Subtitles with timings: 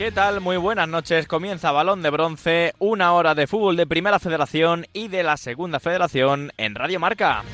[0.00, 0.40] ¿Qué tal?
[0.40, 1.28] Muy buenas noches.
[1.28, 5.78] Comienza Balón de Bronce, una hora de fútbol de Primera Federación y de la Segunda
[5.78, 7.44] Federación en Radio Marca.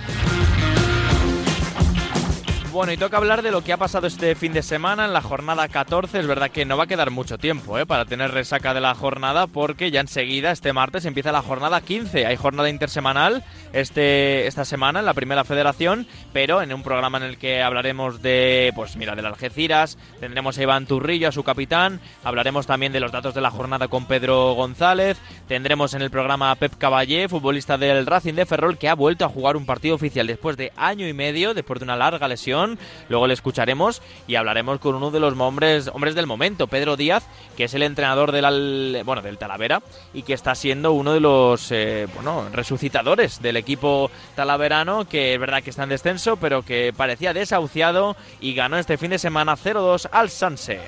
[2.77, 5.23] Bueno, y toca hablar de lo que ha pasado este fin de semana en la
[5.23, 6.21] jornada 14.
[6.21, 7.87] Es verdad que no va a quedar mucho tiempo ¿eh?
[7.87, 12.27] para tener resaca de la jornada porque ya enseguida, este martes, empieza la jornada 15.
[12.27, 17.25] Hay jornada intersemanal este, esta semana en la Primera Federación, pero en un programa en
[17.25, 22.03] el que hablaremos de, pues mira, del Algeciras, tendremos a Iván Turrillo, a su capitán,
[22.25, 25.17] hablaremos también de los datos de la jornada con Pedro González,
[25.49, 29.25] tendremos en el programa a Pep Caballé, futbolista del Racing de Ferrol, que ha vuelto
[29.25, 32.66] a jugar un partido oficial después de año y medio, después de una larga lesión
[33.09, 37.25] Luego le escucharemos y hablaremos con uno de los hombres, hombres del momento, Pedro Díaz,
[37.57, 41.71] que es el entrenador del, bueno, del Talavera y que está siendo uno de los
[41.71, 46.93] eh, bueno, resucitadores del equipo talaverano, que es verdad que está en descenso, pero que
[46.97, 50.81] parecía desahuciado y ganó este fin de semana 0-2 al Sanse.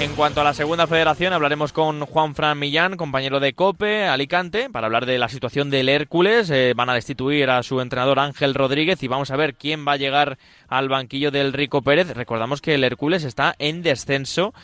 [0.00, 4.70] En cuanto a la segunda federación, hablaremos con Juan Fran Millán, compañero de COPE Alicante,
[4.70, 6.48] para hablar de la situación del Hércules.
[6.50, 9.92] Eh, van a destituir a su entrenador Ángel Rodríguez y vamos a ver quién va
[9.92, 10.38] a llegar
[10.68, 12.14] al banquillo del Rico Pérez.
[12.14, 14.54] Recordamos que el Hércules está en descenso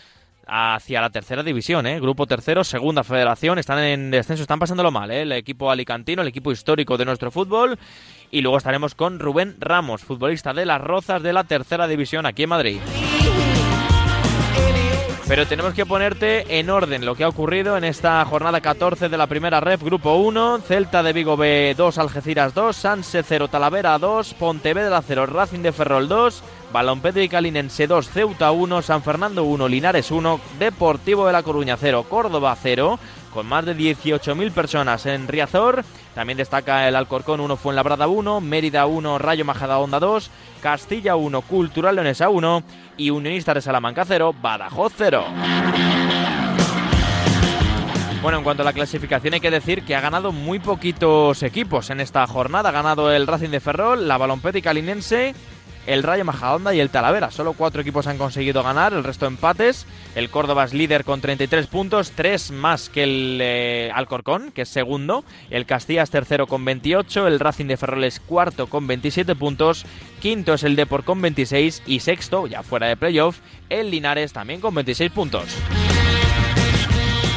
[0.46, 1.98] hacia la tercera división, ¿eh?
[1.98, 5.22] Grupo tercero, segunda federación, están en descenso, están pasándolo mal, ¿eh?
[5.22, 7.76] El equipo alicantino, el equipo histórico de nuestro fútbol.
[8.30, 12.44] Y luego estaremos con Rubén Ramos, futbolista de las Rozas de la tercera división aquí
[12.44, 12.78] en Madrid.
[15.26, 19.16] Pero tenemos que ponerte en orden lo que ha ocurrido en esta jornada 14 de
[19.16, 23.98] la primera ref, Grupo 1, Celta de Vigo B 2, Algeciras 2, Sanse 0, Talavera
[23.98, 26.42] 2, Pontevedra 0, Racing de Ferrol 2,
[26.74, 31.78] Balompedro y Calinense 2, Ceuta 1, San Fernando 1, Linares 1, Deportivo de La Coruña
[31.78, 32.98] 0, Córdoba 0,
[33.32, 35.84] con más de 18.000 personas en Riazor.
[36.14, 40.30] También destaca el Alcorcón 1, Fuenlabrada 1, Mérida 1, Rayo Majadahonda 2,
[40.60, 42.62] Castilla 1, Cultural Leonesa 1
[42.96, 45.24] y Unionista de Salamanca 0, Badajoz 0.
[48.22, 51.90] Bueno, en cuanto a la clasificación hay que decir que ha ganado muy poquitos equipos
[51.90, 52.70] en esta jornada.
[52.70, 55.34] Ha ganado el Racing de Ferrol, la Balompética Linense,
[55.86, 57.30] el Rayo Majadahonda y el Talavera.
[57.30, 59.86] Solo cuatro equipos han conseguido ganar, el resto empates.
[60.14, 64.68] El Córdoba es líder con 33 puntos, tres más que el eh, Alcorcón, que es
[64.68, 65.24] segundo.
[65.50, 69.84] El Castilla es tercero con 28, el Racing de Ferrol es cuarto con 27 puntos.
[70.20, 74.60] Quinto es el Deport con 26 y sexto, ya fuera de playoff, el Linares también
[74.60, 75.44] con 26 puntos.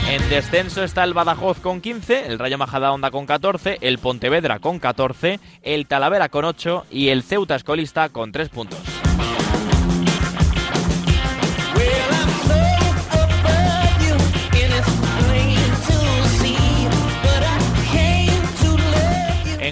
[0.09, 4.79] En descenso está el Badajoz con 15, el Rayo Majadahonda con 14, el Pontevedra con
[4.79, 8.79] 14, el Talavera con 8 y el Ceuta Escolista con 3 puntos.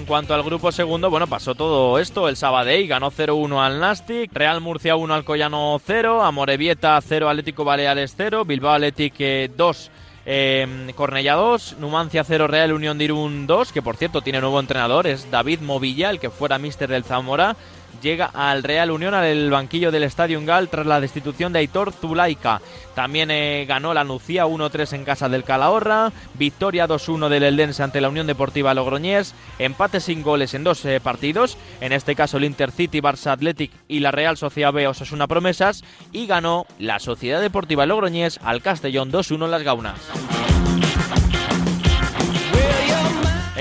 [0.05, 2.29] En cuanto al grupo segundo, bueno, pasó todo esto.
[2.29, 7.63] El Sabadell ganó 0-1 al Nastic, Real Murcia 1 al Collano 0, Amorebieta 0, Atlético
[7.63, 9.15] Baleares 0, Bilbao Athletic
[9.57, 9.91] 2,
[10.27, 14.59] eh, Cornella 2, Numancia 0, Real Unión de Irún 2, que por cierto tiene nuevo
[14.59, 17.55] entrenador, es David Movilla, el que fuera mister del Zamora.
[18.01, 22.61] Llega al Real Unión al banquillo del Estadio Gal tras la destitución de Aitor Zulaika.
[22.93, 28.01] También eh, ganó la Nucía 1-3 en casa del Calahorra, victoria 2-1 del Eldense ante
[28.01, 32.45] la Unión Deportiva Logroñés, empate sin goles en dos eh, partidos, en este caso el
[32.45, 37.85] Intercity, Barça Athletic y la Real Sociedad B Osasuna Promesas, y ganó la Sociedad Deportiva
[37.85, 39.99] Logroñés al Castellón 2-1 en las Gaunas.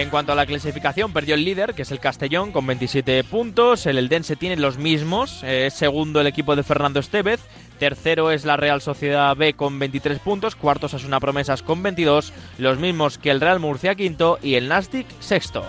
[0.04, 3.86] En cuanto a la clasificación, perdió el líder, que es el Castellón, con 27 puntos.
[3.86, 5.42] El Eldense tiene los mismos.
[5.42, 7.40] Es segundo el equipo de Fernando Estevez.
[7.78, 10.56] Tercero es la Real Sociedad B con 23 puntos.
[10.56, 12.34] Cuartos es una Promesas con 22.
[12.58, 15.64] Los mismos que el Real Murcia quinto y el Nastic sexto.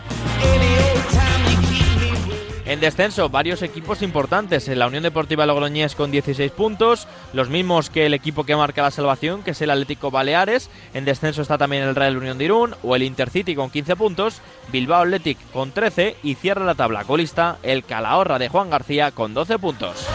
[2.65, 4.67] En descenso, varios equipos importantes.
[4.67, 8.89] La Unión Deportiva Logroñés con 16 puntos, los mismos que el equipo que marca la
[8.89, 10.71] salvación, que es el Atlético Baleares.
[10.95, 14.41] En descenso está también el Real Unión de Irún o el Intercity con 15 puntos,
[14.71, 19.35] Bilbao Athletic con 13 y cierra la tabla colista el Calahorra de Juan García con
[19.35, 20.07] 12 puntos.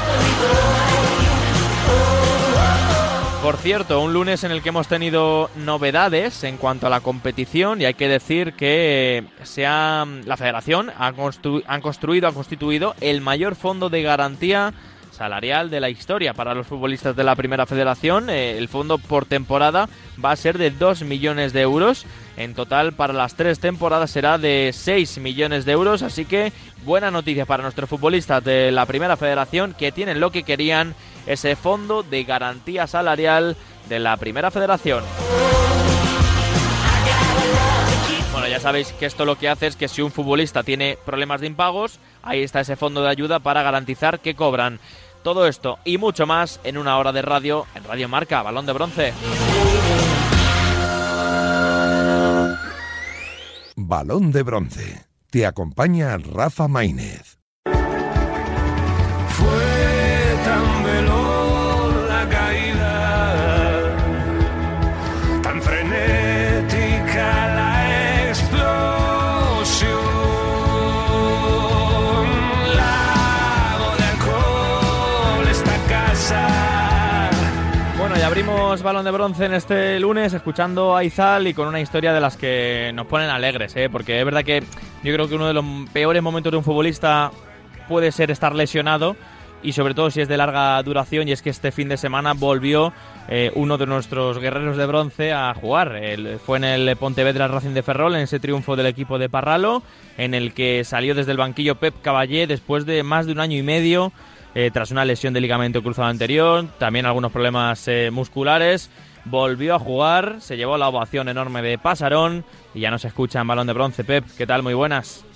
[3.43, 7.81] Por cierto, un lunes en el que hemos tenido novedades en cuanto a la competición
[7.81, 13.23] y hay que decir que se ha, la federación ha han construido, ha constituido el
[13.23, 14.75] mayor fondo de garantía
[15.11, 18.29] salarial de la historia para los futbolistas de la primera federación.
[18.29, 19.89] Eh, el fondo por temporada
[20.23, 22.05] va a ser de 2 millones de euros.
[22.41, 26.01] En total para las tres temporadas será de 6 millones de euros.
[26.03, 26.55] Así que
[26.85, 30.95] buena noticia para nuestros futbolistas de la primera federación que tienen lo que querían
[31.27, 33.59] ese fondo de garantía salarial
[33.91, 35.05] de la Primera Federación.
[38.33, 41.43] Bueno, ya sabéis que esto lo que hace es que si un futbolista tiene problemas
[41.43, 44.81] de impagos, ahí está ese fondo de ayuda para garantizar que cobran.
[45.23, 48.73] Todo esto y mucho más en una hora de radio en Radio Marca, Balón de
[48.73, 49.13] Bronce.
[53.89, 55.07] Balón de Bronce.
[55.31, 57.40] Te acompaña Rafa Maínez.
[78.79, 82.37] Balón de bronce en este lunes escuchando a Izal y con una historia de las
[82.37, 83.89] que nos ponen alegres, ¿eh?
[83.91, 84.63] porque es verdad que
[85.03, 87.33] yo creo que uno de los peores momentos de un futbolista
[87.89, 89.17] puede ser estar lesionado
[89.61, 92.33] y sobre todo si es de larga duración y es que este fin de semana
[92.33, 92.93] volvió
[93.29, 96.01] eh, uno de nuestros guerreros de bronce a jugar.
[96.47, 99.83] fue en el Pontevedra Racing de Ferrol, en ese triunfo del equipo de Parralo,
[100.17, 103.59] en el que salió desde el banquillo Pep Caballé después de más de un año
[103.59, 104.13] y medio
[104.55, 108.91] eh, tras una lesión de ligamento cruzado anterior, también algunos problemas eh, musculares.
[109.25, 112.45] Volvió a jugar, se llevó la ovación enorme de Pasarón
[112.75, 114.03] y ya nos escucha en balón de bronce.
[114.03, 114.63] Pep, ¿qué tal?
[114.63, 115.27] Muy buenas.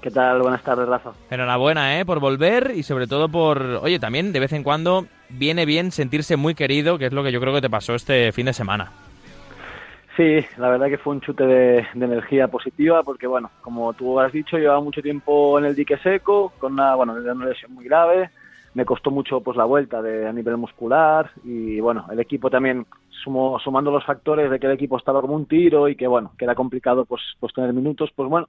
[0.00, 0.42] ¿Qué tal?
[0.42, 1.12] Buenas tardes, Rafa.
[1.30, 2.04] Enhorabuena, ¿eh?
[2.04, 3.62] Por volver y sobre todo por...
[3.82, 7.32] Oye, también de vez en cuando viene bien sentirse muy querido, que es lo que
[7.32, 8.92] yo creo que te pasó este fin de semana.
[10.16, 14.32] Sí, la verdad que fue un chute de, energía positiva porque, bueno, como tú has
[14.32, 18.30] dicho, llevaba mucho tiempo en el dique seco, con una, bueno, una lesión muy grave,
[18.74, 22.86] me costó mucho pues la vuelta de, a nivel muscular y bueno, el equipo también
[23.22, 26.32] sumo, sumando los factores de que el equipo estaba como un tiro y que bueno,
[26.36, 28.48] que era complicado pues, pues tener minutos, pues bueno,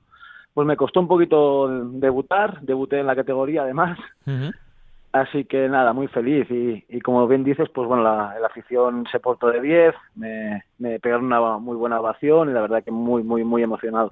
[0.54, 4.00] pues me costó un poquito debutar, debuté en la categoría además.
[5.16, 9.48] Así que nada, muy feliz y, como bien dices, pues bueno, la, afición se portó
[9.48, 13.64] de 10, me, pegaron una muy buena ovación y la verdad que muy, muy, muy
[13.64, 14.12] emocionado.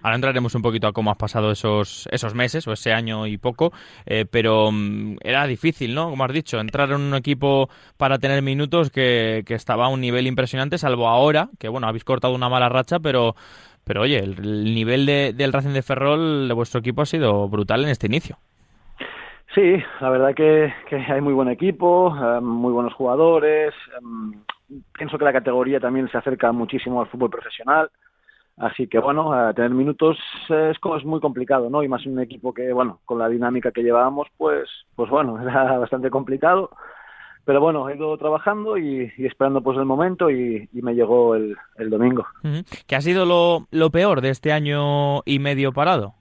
[0.00, 3.36] Ahora entraremos un poquito a cómo has pasado esos, esos meses o ese año y
[3.36, 3.74] poco,
[4.06, 6.08] eh, pero mm, era difícil, ¿no?
[6.08, 7.68] Como has dicho, entrar en un equipo
[7.98, 12.04] para tener minutos que, que estaba a un nivel impresionante, salvo ahora, que bueno, habéis
[12.04, 13.34] cortado una mala racha, pero...
[13.84, 17.82] Pero oye, el, nivel de, del Racing de Ferrol de vuestro equipo ha sido brutal
[17.82, 18.38] en este inicio.
[19.54, 20.72] Sí, la verdad que,
[21.12, 23.74] hay muy buen equipo, eh, muy buenos jugadores.
[23.98, 24.32] Em,
[24.92, 27.90] pienso que la categoría también se acerca muchísimo al fútbol profesional.
[28.56, 30.18] Así que bueno, tener minutos
[30.48, 31.82] es, es muy complicado, ¿no?
[31.82, 35.78] Y más un equipo que, bueno, con la dinámica que llevábamos, pues, pues bueno, era
[35.78, 36.70] bastante complicado.
[37.44, 41.56] Pero bueno, he ido trabajando y, esperando pues el momento y, me llegó el,
[41.90, 42.24] domingo.
[42.86, 43.26] ¿Qué ha sido
[43.70, 46.14] lo peor de este año y medio parado?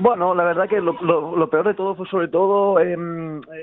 [0.00, 2.96] Bueno, la verdad que lo, lo, peor de todo fue sobre todo eh,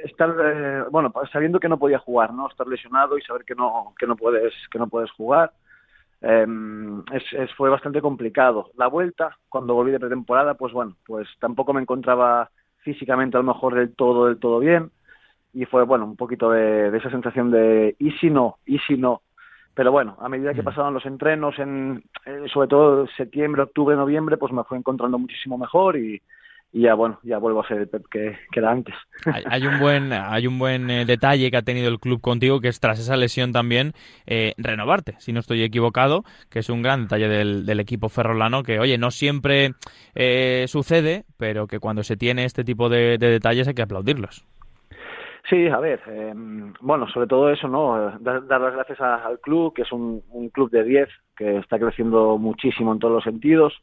[0.04, 2.48] estar, eh, bueno, sabiendo que no podía jugar, ¿no?
[2.48, 5.52] Estar lesionado y saber que no, que no puedes, que no puedes jugar.
[6.22, 8.70] Es, fue bastante complicado.
[8.78, 13.54] La vuelta, cuando volví de pretemporada, pues bueno, pues tampoco me encontraba físicamente a lo
[13.54, 14.92] mejor del todo, del todo bien.
[15.54, 18.58] Y fue, bueno, un poquito de esa sensación de, ¿y si no?
[18.66, 19.22] ¿y si no?
[19.78, 20.66] Pero bueno, a medida que mm.
[20.66, 25.56] pasaban los entrenos, en, eh, sobre todo septiembre, octubre, noviembre, pues me fue encontrando muchísimo
[25.56, 26.20] mejor y,
[26.74, 28.96] ya bueno, ya vuelvo a ser el Pep que, era antes.
[29.46, 32.70] Hay, un buen, hay un buen eh, detalle que ha tenido el club contigo, que
[32.70, 33.94] es tras esa lesión también
[34.26, 38.80] eh, renovarte, si no estoy equivocado, que es un gran detalle del, equipo ferrolano, que
[38.80, 39.76] oye, no siempre
[40.66, 44.44] sucede, pero que cuando se tiene este tipo de detalles hay que aplaudirlos.
[45.50, 46.34] Sí, a ver, eh,
[46.82, 48.20] bueno, sobre todo eso, ¿no?
[48.20, 52.92] Dar, las gracias al club, que es un, club de 10, que está creciendo muchísimo
[52.92, 53.74] en todos los sentidos.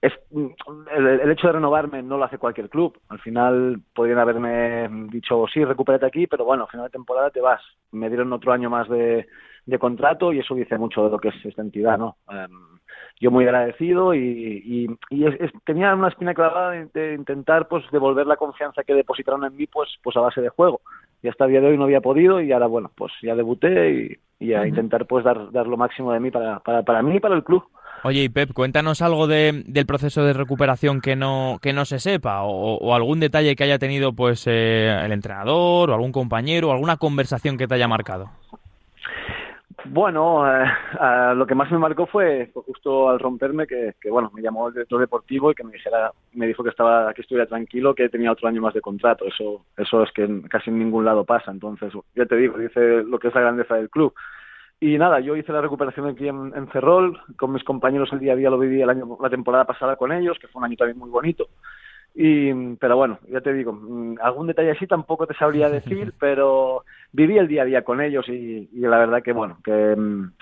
[0.00, 2.96] Es, el, hecho de renovarme no lo hace cualquier club.
[3.08, 7.40] Al final podrían haberme dicho, sí, recupérate aquí, pero bueno, al final de temporada te
[7.40, 7.60] vas.
[7.90, 9.26] Me dieron otro año más de,
[9.66, 12.16] de contrato y eso dice mucho de lo que es esta entidad, ¿no?
[12.30, 12.78] Em,
[13.20, 14.88] yo muy agradecido y,
[15.64, 19.90] tenía una espina clavada de, intentar pues devolver la confianza que depositaron en mí pues
[20.02, 20.80] pues a base de juego.
[21.22, 24.18] Y hasta el día de hoy no había podido y ahora bueno pues ya debuté
[24.40, 27.20] y, a intentar pues dar, dar lo máximo de mí para, para, para mí y
[27.20, 27.62] para el club.
[28.02, 31.98] Oye, y Pep, cuéntanos algo de, del proceso de recuperación que no, que no se
[31.98, 36.72] sepa o, algún detalle que haya tenido pues eh, el entrenador o algún compañero o
[36.72, 38.30] alguna conversación que te haya marcado.
[39.86, 44.68] Bueno, eh, lo que más me marcó fue, justo al romperme que, bueno, me llamó
[44.68, 48.08] el director deportivo y que me dijera, me dijo que estaba, que estuviera tranquilo, que
[48.08, 49.26] tenía otro año más de contrato.
[49.26, 51.50] Eso, eso es que casi en ningún lado pasa.
[51.50, 54.14] Entonces, ya te digo, dice lo que es la grandeza del club.
[54.82, 56.68] Y nada, yo hice la recuperación aquí en, en
[57.36, 60.10] con mis compañeros el día a día lo viví el año, la temporada pasada con
[60.10, 61.48] ellos, que fue un año también muy bonito.
[62.14, 66.84] Y, pero bueno, ya te digo, mm, algún detalle así tampoco te sabría decir, pero
[67.12, 70.32] viví el día a día con ellos y, la verdad que bueno, que, mm,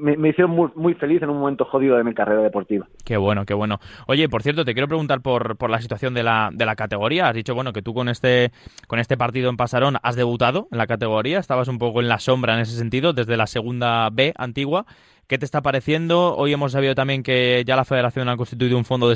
[0.00, 2.86] me, hicieron muy, muy, feliz en un momento jodido de mi carrera deportiva.
[3.04, 3.80] Qué bueno, qué bueno.
[4.06, 7.28] Oye, por cierto, te quiero preguntar por, por la situación de la, de la categoría.
[7.28, 8.52] Has dicho, bueno, que tú con este,
[8.86, 12.18] con este partido en Pasarón has debutado en la categoría, estabas un poco en la
[12.18, 14.86] sombra en ese sentido, desde la segunda B antigua.
[15.28, 16.34] ¿Qué te está pareciendo?
[16.36, 19.14] Hoy hemos sabido también que ya la federación ha constituido un fondo de,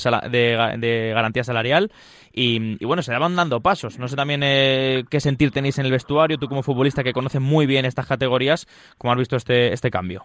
[0.79, 1.91] de, garantía salarial
[2.33, 3.99] y, bueno, se van dando pasos.
[3.99, 7.41] No sé también eh, qué sentir tenéis en el vestuario, tú como futbolista que conoces
[7.41, 8.67] muy bien estas categorías,
[8.99, 10.25] ¿cómo has visto este, este cambio?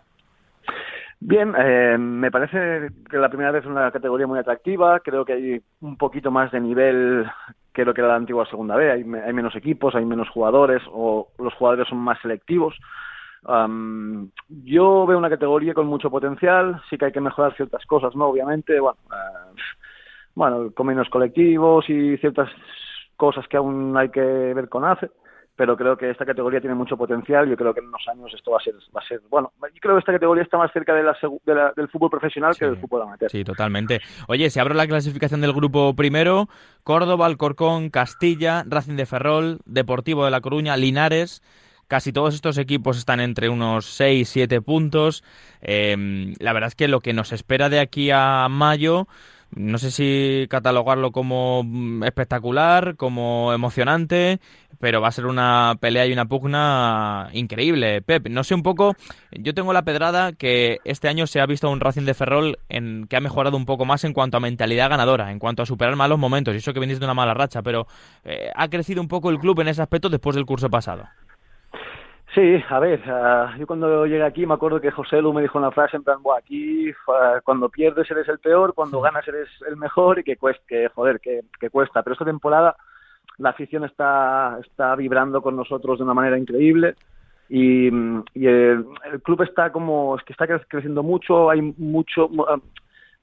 [1.20, 5.00] Bien, eh, me parece que la primera vez es una categoría muy atractiva.
[5.02, 7.30] Creo que hay un poquito más de nivel
[7.74, 8.92] que lo que era la antigua segunda B.
[8.92, 12.76] Hay, hay menos equipos, hay menos jugadores o los jugadores son más selectivos
[13.44, 18.28] yo veo una categoría con mucho potencial, sí que hay que mejorar ciertas cosas, ¿no?
[18.28, 19.56] Obviamente, bueno, uh,
[20.36, 22.50] bueno, con menos colectivos y ciertas
[23.18, 25.10] cosas que aún hay que ver con ACE,
[25.56, 27.48] pero creo que esta categoría tiene mucho potencial.
[27.48, 29.52] Yo creo que en unos años esto va a ser, va a ser bueno.
[29.62, 32.78] Yo creo que esta categoría está más cerca de la, del fútbol profesional que del
[32.78, 33.30] fútbol amateur.
[33.30, 34.02] Sí, totalmente.
[34.28, 36.48] Oye, si abro la clasificación del grupo primero,
[36.84, 41.44] Córdoba, Alcorcón, Castilla, Racing de Ferrol, Deportivo de La Coruña, Linares.
[41.92, 45.26] Casi todos estos equipos están entre unos 6, 7 puntos.
[45.60, 49.10] Em, la verdad es que lo que nos espera de aquí a mayo,
[49.54, 54.40] no sé si catalogarlo como mm, espectacular, como emocionante,
[54.80, 58.02] pero va a ser una pelea y una pugna increíble.
[58.02, 58.96] Pep, no sé un poco,
[59.34, 63.06] yo tengo la pedrada que este año se ha visto un Racing de Ferrol en,
[63.10, 65.98] que ha mejorado un poco más en cuanto a mentalidad ganadora, en cuanto a superar
[65.98, 67.86] malos momentos, y eso que venís de una mala racha, pero
[68.24, 71.04] eh, ha crecido un poco el club en ese aspecto después del curso pasado.
[72.34, 75.58] Sí, a ver, uh, yo cuando llegué aquí me acuerdo que José Lu me dijo
[75.58, 79.76] una frase en plan, aquí uh, cuando pierdes eres el peor, cuando ganas eres el
[79.76, 82.02] mejor y que cuesta, que joder, que, que, cuesta.
[82.02, 82.78] Pero esta temporada
[83.38, 86.96] la afición está, está vibrando con nosotros de una manera increíble
[87.50, 92.62] y, y el, el, club está como, es que está creciendo mucho, hay mucho, uh,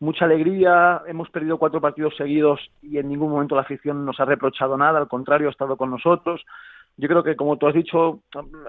[0.01, 4.27] mucha alegría, hemos perdido cuatro partidos seguidos y en ningún momento la afición nos ha
[4.27, 6.45] reprochado nada, al contrario, ha estado con nosotros
[6.99, 8.21] yo creo que, como tú has dicho,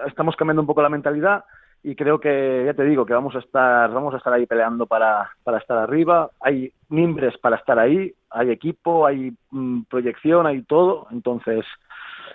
[0.06, 1.44] estamos cambiando un poco la mentalidad
[1.82, 4.86] y creo que, ya te digo, que vamos a estar, vamos a estar ahí peleando
[4.86, 6.30] para, para estar arriba.
[6.40, 11.08] Hay mimbres para estar ahí, hay equipo, hay mm, proyección, hay todo.
[11.10, 11.64] Entonces,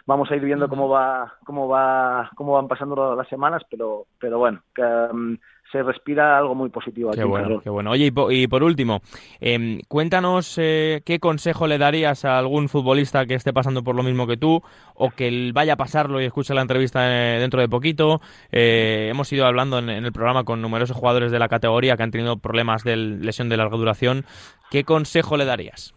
[0.06, 4.40] vamos a ir viendo cómo va, cómo va, cómo van pasando las semanas, pero, pero
[4.40, 5.36] bueno, que, mm,
[5.72, 7.20] se respira algo muy positivo aquí.
[7.20, 7.92] Qué bueno, qué bueno.
[7.92, 9.02] Oye, y por, último,
[9.42, 14.04] eh, cuéntanos eh, qué consejo le darías a algún futbolista que esté pasando por lo
[14.04, 14.62] mismo que tú
[14.94, 18.22] o que vaya a pasarlo y escuche la entrevista eh, dentro de poquito.
[18.52, 22.12] Eh, hemos ido hablando en, el programa con numerosos jugadores de la categoría que han
[22.12, 24.26] tenido problemas de lesión de larga duración.
[24.70, 25.95] ¿Qué consejo le darías?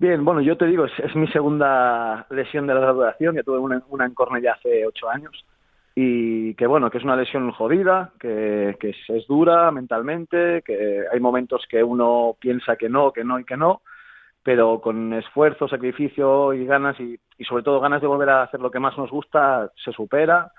[0.00, 3.36] Bien, bueno, yo te digo, es, mi segunda lesión de larga duración.
[3.36, 5.44] Ya tuve una, una en ya hace ocho años
[5.94, 11.66] y que bueno, que es una lesión jodida, que, es, dura mentalmente, que hay momentos
[11.68, 13.82] que uno piensa que no, que no y que no,
[14.42, 18.70] pero con esfuerzo, sacrificio y ganas y, sobre todo ganas de volver a hacer lo
[18.70, 20.50] que más nos gusta, se supera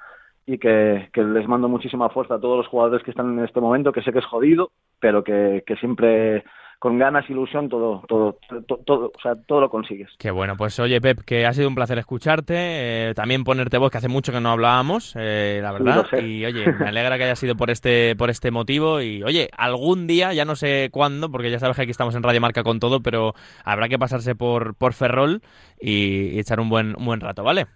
[0.45, 3.91] y que, les mando muchísima fuerza a todos los jugadores que están en este momento,
[3.91, 4.69] que sé que es jodido,
[4.99, 6.43] pero que siempre
[6.81, 8.39] con ganas, ilusión, todo, todo,
[8.87, 10.09] todo, o sea, todo lo consigues.
[10.17, 13.91] Qué bueno, pues oye Pep, que ha sido un placer escucharte, eh, también ponerte voz,
[13.91, 17.35] que hace mucho que no hablábamos, eh, la verdad, y oye, me alegra que haya
[17.35, 21.51] sido por este, por este motivo, y oye, algún día, ya no sé cuándo, porque
[21.51, 23.33] ya sabes que aquí estamos en Radio Marca con todo, pero
[23.63, 25.41] habrá que pasarse por, por Ferrol
[25.79, 27.67] y, echar un buen, un buen rato, ¿vale?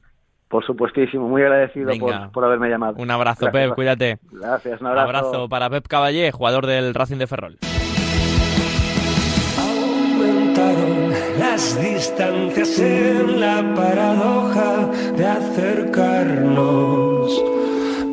[0.47, 2.95] Por supuestísimo, muy agradecido por, por, haberme llamado.
[2.97, 4.17] Un abrazo, Pep, cuídate.
[4.31, 5.07] Gracias, un abrazo.
[5.07, 7.59] abrazo para Pep Caballé, jugador del Racing de Ferrol.
[11.39, 17.43] Las distancias en la paradoja de acercarnos,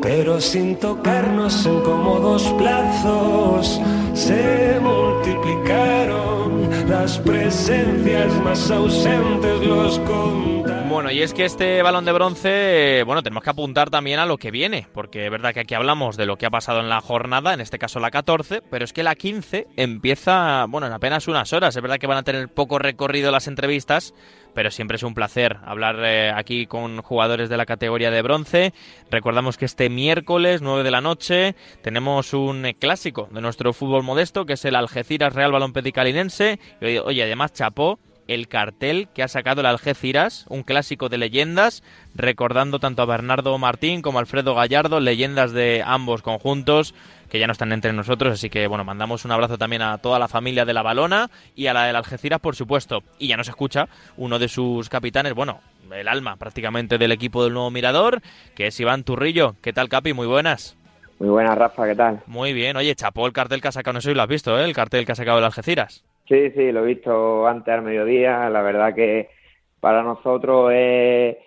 [0.03, 3.79] pero sin tocarnos en cómodos plazos
[4.13, 9.99] se multiplicaron las presencias más ausentes, los
[10.93, 14.37] bueno, y es que este balón de bronce, bueno, tenemos que apuntar también a lo
[14.37, 17.01] que viene, porque es verdad que aquí hablamos de lo que ha pasado en la
[17.01, 21.27] jornada, en este caso la 14, pero es que la 15 empieza, bueno, en apenas
[21.27, 21.75] unas horas.
[21.75, 24.13] Es verdad que van a tener poco recorrido las entrevistas,
[24.53, 28.73] pero siempre es un placer hablar eh, aquí con jugadores de la categoría de bronce.
[29.09, 34.45] Recordamos que este miércoles, 9 de la noche, tenemos un clásico de nuestro fútbol modesto,
[34.45, 36.59] que es el Algeciras Real Balón Pedicalinense.
[36.81, 41.83] Y oye, además, chapó el cartel que ha sacado el Algeciras, un clásico de leyendas,
[42.15, 46.93] recordando tanto a Bernardo Martín como a Alfredo Gallardo, leyendas de ambos conjuntos
[47.33, 50.19] que ya no están entre nosotros, así que bueno, mandamos un abrazo también a toda
[50.19, 52.99] la familia de la Balona y a la del Algeciras, por supuesto.
[53.17, 53.87] Y ya nos escucha
[54.17, 55.59] uno de sus capitanes, bueno,
[55.91, 58.21] el alma prácticamente del equipo del nuevo Mirador,
[58.53, 59.55] que es Iván Turrillo.
[59.63, 60.13] ¿Qué tal, Capi?
[60.13, 60.77] Muy buenas.
[61.17, 62.21] Muy buenas, Rafa, ¿qué tal?
[62.27, 62.77] Muy bien.
[62.77, 64.63] Oye, chapó el cartel que ha sacado, no sé si lo has visto, ¿eh?
[64.63, 66.05] El cartel que ha sacado el Algeciras.
[66.27, 68.47] Sí, sí, lo he visto antes al mediodía.
[68.51, 69.31] La verdad que
[69.79, 71.39] para nosotros eh,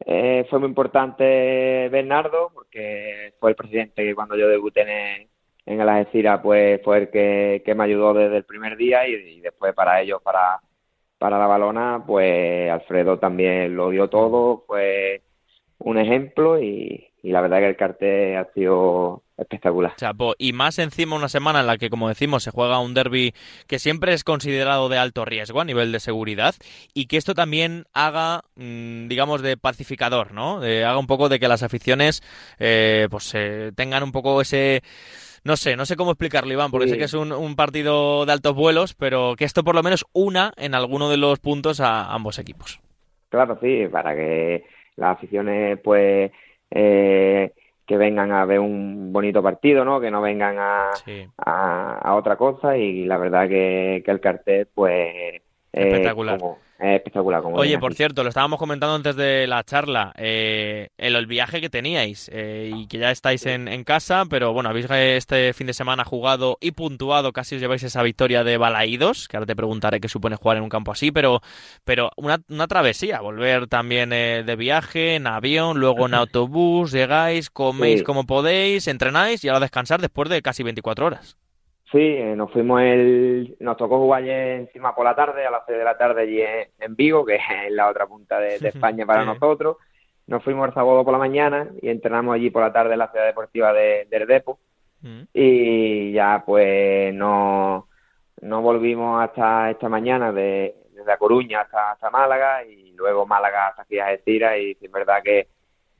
[0.00, 5.28] eh, fue muy importante Bernardo, porque fue el presidente que cuando yo debuté en,
[5.66, 10.00] en Algeciras, pues fue el que, me ayudó desde el primer día y, después para
[10.00, 10.60] ellos, para,
[11.18, 15.22] para la balona, pues Alfredo también lo dio todo, fue
[15.78, 19.96] un ejemplo y la verdad que el cartel ha sido espectacular.
[19.96, 23.34] Chapo, y más encima una semana en la que, como decimos, se juega un derby
[23.66, 26.54] que siempre es considerado de alto riesgo a nivel de seguridad
[26.92, 30.58] y que esto también haga, mmm, digamos, de pacificador, ¿no?
[30.58, 32.22] Haga un poco de que las aficiones
[32.58, 34.82] eh, pues eh, tengan un poco ese
[35.44, 36.92] no sé, no sé cómo explicarlo, Iván, porque sí.
[36.92, 40.06] sé que es un, un, partido de altos vuelos, pero que esto por lo menos
[40.14, 42.80] una en alguno de los puntos a ambos equipos.
[43.28, 44.64] Claro, sí, para que
[44.96, 46.32] las aficiones, pues,
[46.70, 47.52] eh,
[47.86, 50.00] que vengan a ver un bonito partido, ¿no?
[50.00, 51.26] Que no vengan a, sí.
[51.38, 55.42] a, a, otra cosa y la verdad que, que el cartel, pues...
[55.72, 56.36] Espectacular.
[56.36, 57.42] Eh, como, es espectacular.
[57.42, 61.60] Como Oye, por cierto, lo estábamos comentando antes de la charla, eh, el, el, viaje
[61.60, 65.66] que teníais eh, y que ya estáis en, en, casa, pero bueno, habéis este fin
[65.66, 69.56] de semana jugado y puntuado, casi os lleváis esa victoria de Balaídos, que ahora te
[69.56, 71.40] preguntaré qué supone jugar en un campo así, pero,
[71.84, 77.50] pero una, una travesía, volver también eh, de viaje, en avión, luego en autobús, llegáis,
[77.50, 78.04] coméis sí.
[78.04, 81.36] como podéis, entrenáis y ahora descansar después de casi 24 horas.
[81.94, 85.78] Sí, eh, nos fuimos el, nos tocó jugar encima por la tarde, a las 6
[85.78, 89.06] de la tarde allí en, en Vigo, que es la otra punta de, de España
[89.06, 89.76] para nosotros.
[90.26, 93.12] Nos fuimos el sábado por la mañana y entrenamos allí por la tarde en la
[93.12, 94.58] ciudad deportiva de, del Depo.
[95.02, 95.22] Mm.
[95.34, 97.86] Y ya pues no,
[98.40, 103.68] no volvimos hasta esta mañana de, desde La Coruña hasta, hasta Málaga y luego Málaga
[103.68, 105.46] hasta aquí a Algeciras y es verdad que,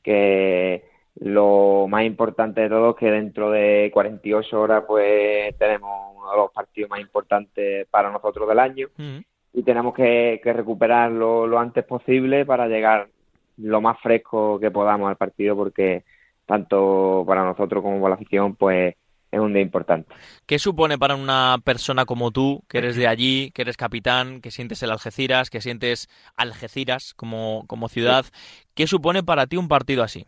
[0.02, 6.30] que lo más importante de todo es que dentro de 48 horas pues tenemos uno
[6.30, 9.18] de los partidos más importantes para nosotros del año mm.
[9.52, 13.08] y tenemos que, que recuperarlo lo antes posible para llegar
[13.58, 16.04] lo más fresco que podamos al partido porque
[16.46, 18.96] tanto para nosotros como para la afición pues
[19.30, 20.14] es un día importante.
[20.46, 24.52] ¿Qué supone para una persona como tú, que eres de allí, que eres capitán, que
[24.52, 28.26] sientes el Algeciras, que sientes Algeciras como, como ciudad?
[28.74, 30.24] ¿Qué supone para ti un partido así?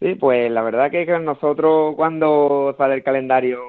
[0.00, 3.60] Sí, pues la verdad que nosotros cuando sale el calendario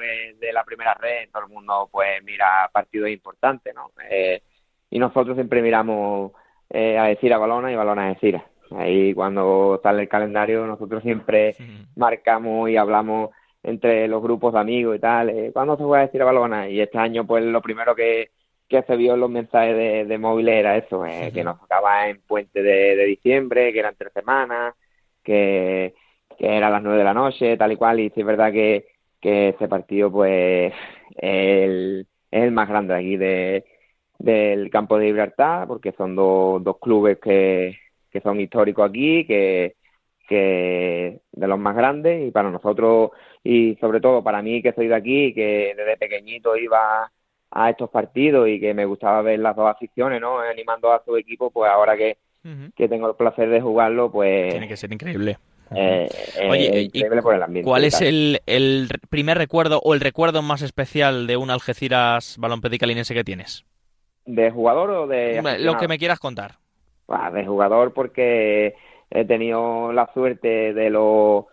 [0.00, 3.90] eh, de la primera red, todo el mundo pues mira partidos importantes, ¿no?
[4.10, 4.42] Eh,
[4.90, 6.32] y nosotros siempre miramos
[6.70, 8.40] eh, a decir a Balona y Balona a decir.
[8.72, 11.64] Ahí cuando sale el calendario nosotros siempre sí.
[11.94, 13.30] marcamos y hablamos
[13.62, 16.68] entre los grupos de amigos y tal, eh, ¿cuándo se va a decir a Balona?
[16.68, 18.30] Y este año pues lo primero que,
[18.68, 21.32] que se vio en los mensajes de, de móviles era eso, eh, sí.
[21.32, 24.74] que nos tocaba en puente de, de diciembre, que eran tres semanas,
[25.26, 25.94] que,
[26.38, 28.52] que era a las nueve de la noche, tal y cual, y sí es verdad
[28.52, 28.86] que,
[29.20, 30.72] que este partido pues
[31.16, 33.64] es el más grande aquí de,
[34.18, 37.76] del campo de Gibraltar, porque son dos, dos clubes que,
[38.10, 39.76] que son históricos aquí, que,
[40.28, 43.10] que de los más grandes, y para nosotros,
[43.42, 47.10] y sobre todo para mí que soy de aquí, que desde pequeñito iba
[47.50, 50.38] a estos partidos y que me gustaba ver las dos aficiones, ¿no?
[50.40, 52.70] Animando a su equipo, pues ahora que -huh.
[52.76, 54.50] que tengo el placer de jugarlo, pues...
[54.50, 55.38] Tiene que ser increíble.
[55.74, 56.08] Eh,
[56.48, 60.62] Oye, increíble por el ambiente, ¿cuál es el, el, primer recuerdo o el recuerdo más
[60.62, 63.64] especial de un Algeciras balompedicalinense que tienes?
[64.26, 65.42] ¿De jugador o de...?
[65.60, 66.56] Lo que me quieras contar.
[67.08, 68.74] Ah, de jugador porque
[69.10, 71.46] he tenido la suerte de los...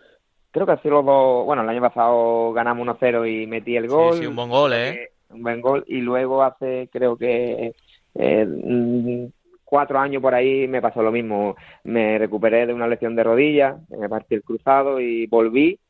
[0.50, 1.46] Creo que ha sido los dos...
[1.46, 4.14] Bueno, el año pasado ganamos 1-0 y metí el gol.
[4.14, 5.10] Sí, sí, un buen gol, ¿eh?
[5.30, 5.84] Un buen gol.
[5.88, 7.74] Y luego hace, creo que...
[8.14, 9.30] Eh,
[9.74, 11.56] cuatro años por ahí me pasó lo mismo.
[11.82, 15.80] Me recuperé de una lesión de rodilla, me partí el cruzado y volví.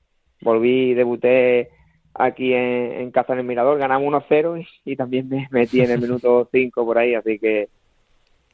[0.40, 1.68] Volví, debuté
[2.14, 5.90] aquí en, en Casa en el Mirador, ganamos 1-0 y, y, también me metí en
[5.90, 7.68] el minuto 5 por ahí, así que,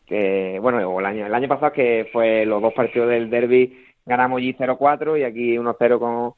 [0.05, 4.39] que bueno, el año, el año pasado que fue los dos partidos del derby, ganamos
[4.39, 6.33] allí 0-4 y aquí 1-0 con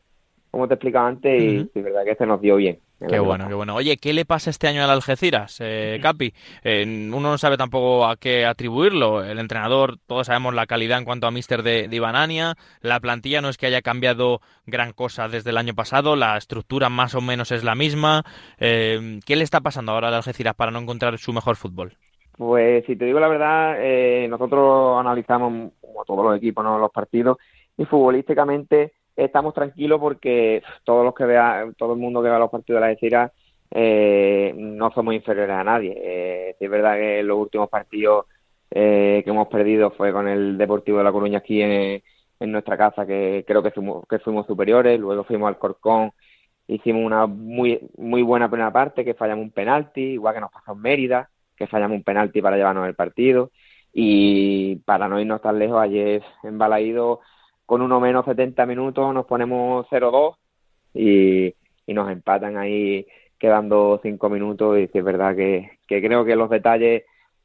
[0.50, 1.70] como te explicaba antes, y uh -huh.
[1.74, 2.78] es verdad que se nos dio bien.
[3.08, 3.74] Qué bueno, qué bueno.
[3.74, 6.32] Oye, ¿qué le pasa este año al Algeciras, eh, Capi?
[6.62, 9.24] Eh, uno no sabe tampoco a qué atribuirlo.
[9.24, 12.54] El entrenador, todos sabemos la calidad en cuanto a Mister de, de Ibanania.
[12.80, 16.16] La plantilla no es que haya cambiado gran cosa desde el año pasado.
[16.16, 18.24] La estructura más o menos es la misma.
[18.58, 21.96] Eh, ¿Qué le está pasando ahora al Algeciras para no encontrar su mejor fútbol?
[22.36, 26.78] Pues si te digo la verdad, eh, nosotros analizamos, como todos los equipos, ¿no?
[26.78, 27.36] los partidos,
[27.76, 32.50] y futbolísticamente estamos tranquilos porque todos los que vea, todo el mundo que vea los
[32.50, 33.32] partidos de la Ecira,
[33.70, 35.94] eh, no somos inferiores a nadie.
[35.96, 38.26] Eh, es verdad que los últimos partidos
[38.70, 42.02] eh, que hemos perdido fue con el Deportivo de La Coruña aquí en,
[42.40, 46.10] nuestra casa, que creo que fuimos, que fuimos superiores, luego fuimos al Corcón,
[46.66, 50.72] hicimos una muy, muy buena primera parte, que fallamos un penalti, igual que nos pasó
[50.72, 53.52] en Mérida, que fallamos un penalti para llevarnos el partido,
[53.92, 57.20] y para no irnos tan lejos, ayer en Balaído
[57.66, 60.36] con uno menos 70 minutos nos ponemos 0-2
[60.94, 61.54] y,
[61.92, 63.06] nos empatan ahí
[63.38, 67.02] quedando 5 minutos y es verdad que, que creo que los detalles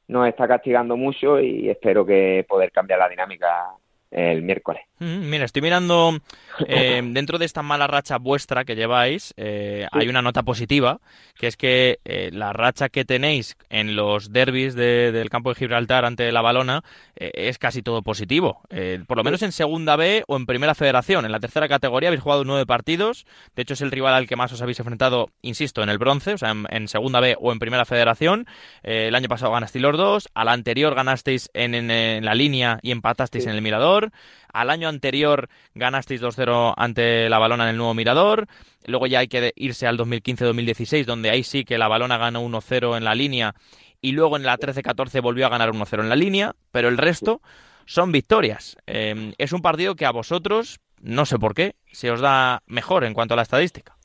[0.08, 3.74] nos está castigando mucho y espero que poder cambiar la dinámica
[4.10, 4.82] el miércoles.
[5.00, 6.20] Mira, estoy mirando
[6.66, 11.00] eh, dentro de esta mala racha vuestra que lleváis, eh, hay una nota positiva,
[11.36, 16.04] que es que eh, la racha que tenéis en los derbis del campo de Gibraltar
[16.04, 16.84] ante la Balona
[17.16, 18.62] es casi todo positivo.
[19.08, 21.26] por lo menos en segunda B o en primera federación.
[21.26, 23.26] En la tercera categoría habéis jugado nueve partidos.
[23.56, 26.34] De hecho, es el rival al que más os habéis enfrentado, insisto, en el bronce,
[26.34, 28.48] o sea, en, segunda B o en primera federación.
[28.84, 30.30] el año pasado ganasteis los dos.
[30.34, 34.12] Al anterior ganasteis en, la línea y empatasteis en el mirador.
[34.58, 38.48] Al año anterior ganasteis 2-0 ante la Balona en el nuevo Mirador.
[38.88, 42.98] Luego ya hay que irse al 2015-2016, donde ahí sí que la Balona ganó 1-0
[42.98, 43.54] en la línea.
[44.02, 46.56] Y luego en la 13-14 volvió a ganar 1-0 en la línea.
[46.72, 47.40] Pero el resto
[47.86, 48.78] son victorias.
[48.88, 53.04] Em, es un partido que a vosotros, no sé por qué, se os da mejor
[53.04, 53.96] en cuanto a la estadística.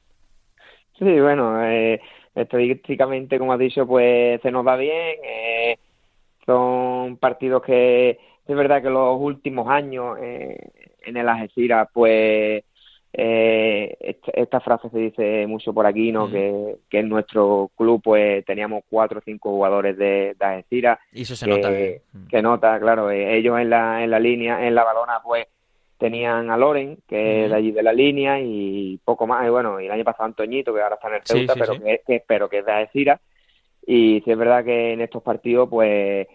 [0.98, 1.98] Sí, bueno, eh,
[2.34, 5.16] estadísticamente, como has dicho, pues se nos da bien.
[5.24, 5.78] Eh,
[6.44, 10.58] son partidos que es verdad que los últimos años eh,
[11.04, 12.64] en el Algeciras, pues
[13.14, 16.30] eh, esta, frase se dice mucho por aquí, ¿no?
[16.30, 20.98] Que, en nuestro club pues teníamos cuatro o cinco jugadores de, de Algeciras.
[21.12, 21.70] Y eso se nota.
[21.70, 22.26] Mm.
[22.28, 23.10] Que nota, claro.
[23.10, 25.46] Eh, ellos en la, en la línea, en la balona, pues
[25.98, 29.46] tenían a Loren, que es de allí de la línea, y poco más.
[29.46, 31.74] Y bueno, y el año pasado Antoñito, que ahora está en el Ceuta, pero,
[32.04, 33.20] Que, pero que es de Algeciras.
[33.86, 36.26] Y sí es verdad que en estos partidos, pues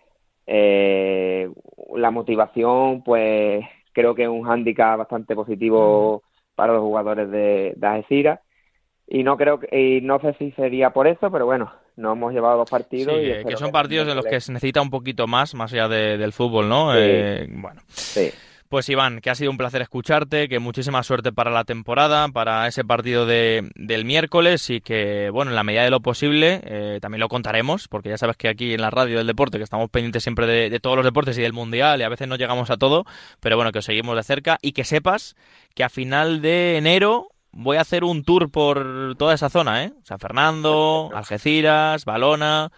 [0.47, 1.49] eh,
[1.95, 6.23] la motivación, pues creo que es un hándicap bastante positivo
[6.55, 8.39] para los jugadores de, de
[9.07, 12.33] Y no creo que, y no sé si sería por eso, pero bueno, nos hemos
[12.33, 13.15] llevado dos partidos.
[13.21, 16.31] y que son partidos en los que se necesita un poquito más, más allá del
[16.31, 16.95] fútbol, ¿no?
[16.95, 17.81] Eh, bueno.
[17.87, 18.31] Sí.
[18.69, 22.67] Pues Iván, que ha sido un placer escucharte, que muchísima suerte para la temporada, para
[22.67, 26.99] ese partido de, del miércoles y que, bueno, en la medida de lo posible, eh,
[27.01, 29.89] también lo contaremos, porque ya sabes que aquí en la radio del deporte, que estamos
[29.89, 32.75] pendientes siempre de, todos los deportes y del mundial y a veces no llegamos a
[32.75, 33.05] todo,
[33.39, 35.37] pero bueno, que os seguimos de cerca y que sepas
[35.73, 39.93] que a final de enero voy a hacer un tour por toda esa zona, ¿eh?
[40.03, 42.69] San Fernando, Algeciras, Balona,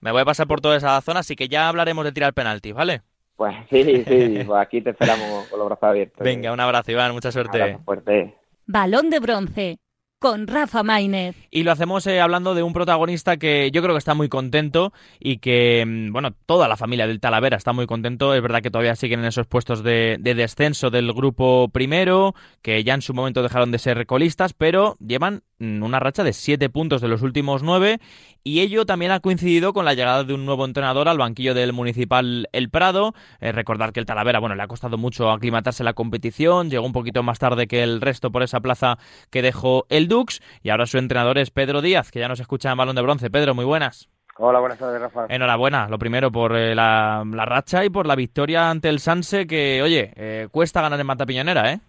[0.00, 2.74] me voy a pasar por toda esa zona, así que ya hablaremos de tirar penaltis,
[2.74, 3.02] ¿vale?
[3.42, 6.24] Pues sí, sí, pues aquí te esperamos con los brazos abiertos.
[6.24, 7.76] Venga, un abrazo, Iván, mucha suerte.
[7.84, 8.36] fuerte.
[8.66, 9.78] Balón de bronce
[10.20, 11.34] con Rafa Maínez.
[11.50, 14.92] Y lo hacemos eh, hablando de un protagonista que yo creo que está muy contento
[15.18, 18.32] y que, mm, bueno, toda la familia del Talavera está muy contento.
[18.32, 22.84] Es verdad que todavía siguen en esos puestos de, de descenso del grupo primero, que
[22.84, 26.70] ya en su momento dejaron de ser recolistas, pero llevan mm, una racha de siete
[26.70, 27.98] puntos de los últimos nueve
[28.44, 31.72] y ello también ha coincidido con la llegada de un nuevo entrenador al banquillo del
[31.72, 33.14] Municipal El Prado.
[33.40, 36.92] Eh, recordar que el Talavera, bueno, le ha costado mucho aclimatarse la competición, llegó un
[36.92, 38.98] poquito más tarde que el resto por esa plaza
[39.30, 42.70] que dejó el Dux y ahora su entrenador es Pedro Díaz, que ya nos escucha
[42.70, 43.30] en Balón de Bronce.
[43.30, 44.08] Pedro, muy buenas.
[44.38, 45.26] Hola, buenas tardes, Rafa.
[45.28, 49.82] Enhorabuena, lo primero por eh, la, racha y por la victoria ante el Sanse, que,
[49.82, 51.80] oye, eh, cuesta ganar en Mata Piñonera, ¿eh?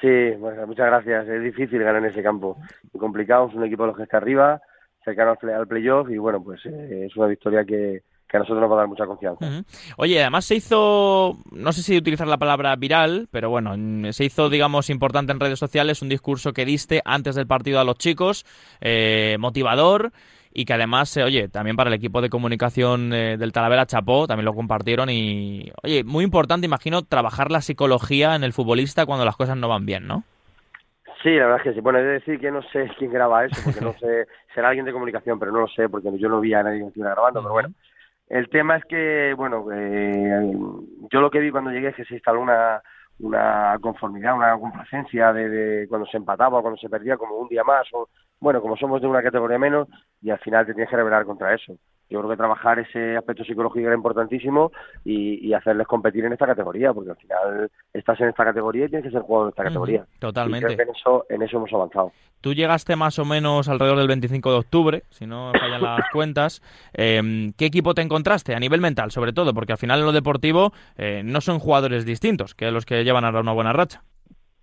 [0.00, 1.28] Sí, bueno, muchas gracias.
[1.28, 2.56] Es difícil ganar en ese campo.
[2.92, 4.60] Muy complicado, es un equipo de los que está arriba,
[5.08, 8.74] cercano al playoff y bueno, pues eh, es una victoria que, a nosotros nos va
[8.74, 9.64] a dar mucha confianza.
[9.96, 13.74] Oye, además se hizo, no sé si utilizar la palabra viral, pero bueno,
[14.12, 17.84] se hizo, digamos, importante en redes sociales un discurso que diste antes del partido a
[17.84, 18.44] los chicos,
[18.82, 20.12] eh, motivador
[20.52, 24.44] y que además, eh, oye, también para el equipo de comunicación del Talavera Chapó, también
[24.44, 29.36] lo compartieron y, oye, muy importante, imagino, trabajar la psicología en el futbolista cuando las
[29.36, 30.24] cosas no van bien, ¿no?
[31.22, 31.80] Sí, la verdad es que sí.
[31.80, 34.86] Bueno, he de decir que no sé quién graba eso, porque no sé, será alguien
[34.86, 37.42] de comunicación, pero no lo sé, porque yo no vi a nadie que estuviera grabando,
[37.42, 37.68] pero bueno.
[38.28, 40.52] El tema es que, bueno, eh,
[41.10, 42.82] yo lo que vi cuando llegué es que se instaló una,
[43.20, 47.48] una conformidad, una complacencia de, de, cuando se empataba o cuando se perdía como un
[47.48, 49.88] día más, o bueno, como somos de una categoría menos,
[50.20, 51.74] y al final te tienes que revelar contra eso.
[52.10, 54.72] Yo creo que trabajar ese aspecto psicológico era importantísimo
[55.04, 59.06] y, hacerles competir en esta categoría, porque al final estás en esta categoría y tienes
[59.06, 60.06] que ser jugador en esta categoría.
[60.20, 60.72] totalmente.
[60.72, 62.12] Y creo que en eso, en eso hemos avanzado.
[62.40, 66.62] Tú llegaste más o menos alrededor del 25 de octubre, si no fallan las cuentas.
[66.92, 69.52] Em, ¿Qué equipo te encontraste a nivel mental, sobre todo?
[69.52, 73.24] Porque al final en lo deportivo eh, no son jugadores distintos que los que llevan
[73.24, 74.02] a una buena racha.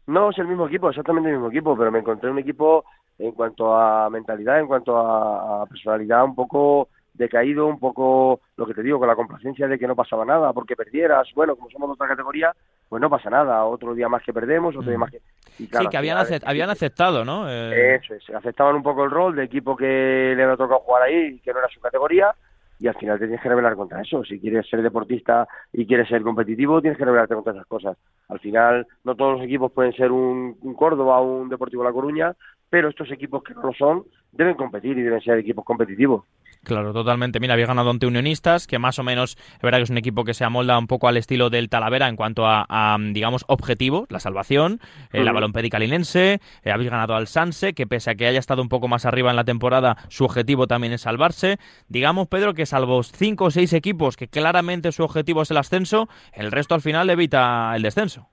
[0.07, 2.85] No, es el mismo equipo, exactamente el mismo equipo, pero me encontré un equipo
[3.17, 8.73] en cuanto a mentalidad, en cuanto a personalidad, un poco decaído un poco, lo que
[8.73, 11.89] te digo, con la complacencia de que no pasaba nada, porque perdieras, bueno, como somos
[11.89, 12.53] de otra categoría,
[12.89, 15.01] pues no pasa nada, otro día más que perdemos, otro día mm.
[15.01, 15.21] más que...
[15.51, 17.49] sí, que habían, habían aceptado, ¿no?
[17.49, 17.95] Eh...
[17.95, 21.39] Eso es, aceptaban un poco el rol de equipo que le había tocado jugar ahí,
[21.39, 22.35] que no era su categoría,
[22.77, 24.23] y al final te tienes que rebelar contra eso.
[24.25, 27.97] Si quieres ser deportista y quieres ser competitivo, tienes que rebelarte contra esas cosas.
[28.27, 31.93] Al final, no todos los equipos pueden ser un, un Córdoba o un Deportivo La
[31.93, 32.35] Coruña,
[32.69, 36.25] pero estos equipos que no lo son deben competir y deben ser equipos competitivos.
[36.65, 37.39] Claro, totalmente.
[37.39, 40.23] Mira, había ganado ante Unionistas, que más o menos, es verdad que es un equipo
[40.23, 44.19] que se amolda un poco al estilo del Talavera en cuanto a, digamos, objetivo, la
[44.19, 44.79] salvación,
[45.13, 48.63] eh, la balompédica linense, eh, habéis ganado al Sanse, que pese a que haya estado
[48.63, 51.57] un poco más arriba en la temporada, su objetivo también es salvarse.
[51.87, 56.09] Digamos, Pedro, que salvo cinco o seis equipos que claramente su objetivo es el ascenso,
[56.33, 58.29] el resto al final evita el descenso.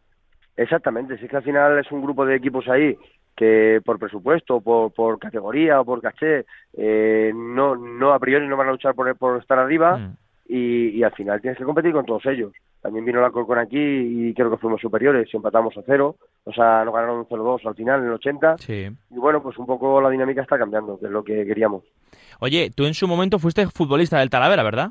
[0.56, 2.96] Exactamente, sí que al final es un grupo de equipos ahí
[3.36, 8.56] que por presupuesto, por, por categoría o por caché, eh, no, no a priori no
[8.56, 10.16] van a luchar por, por estar arriba mm.
[10.48, 12.52] y, al final tienes que competir con todos ellos.
[12.80, 16.52] También vino la Corcon aquí y creo que fuimos superiores y empatamos a cero, o
[16.52, 20.00] sea, nos ganaron un 0-2 al final en el 80 y bueno, pues un poco
[20.00, 21.84] la dinámica está cambiando, que es lo que queríamos.
[22.40, 24.90] Oye, tú en su momento fuiste futbolista del Talavera, ¿verdad?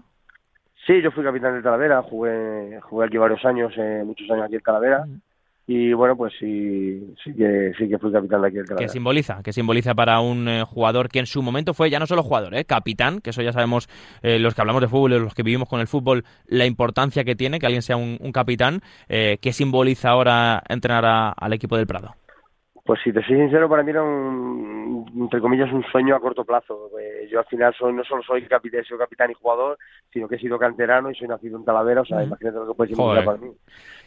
[0.87, 4.55] Sí, yo fui capitán del Talavera, jugué, jugué aquí varios años, eh, muchos años aquí
[4.55, 5.05] en Talavera.
[5.05, 5.21] Mm
[5.73, 9.41] y bueno, pues sí, sí que, sí que fui capitán de aquí ¿Qué simboliza?
[9.41, 12.53] ¿Qué simboliza para un eh, jugador que en su momento fue ya no solo jugador,
[12.55, 13.87] eh, capitán, que eso ya sabemos
[14.21, 17.35] eh, los que hablamos de fútbol, los que vivimos con el fútbol, la importancia que
[17.35, 22.15] tiene que alguien sea un, capitán, eh, ¿qué simboliza ahora entrenar al equipo del Prado?
[22.83, 26.43] Pues si te soy sincero, para mí era un, entre comillas, un sueño a corto
[26.43, 26.89] plazo.
[27.29, 29.77] yo al final soy, no solo soy capitán, soy capitán y jugador,
[30.11, 32.73] sino que he sido canterano y soy nacido en Talavera, o sea, imagínate lo que
[32.73, 33.51] puede significar para mí.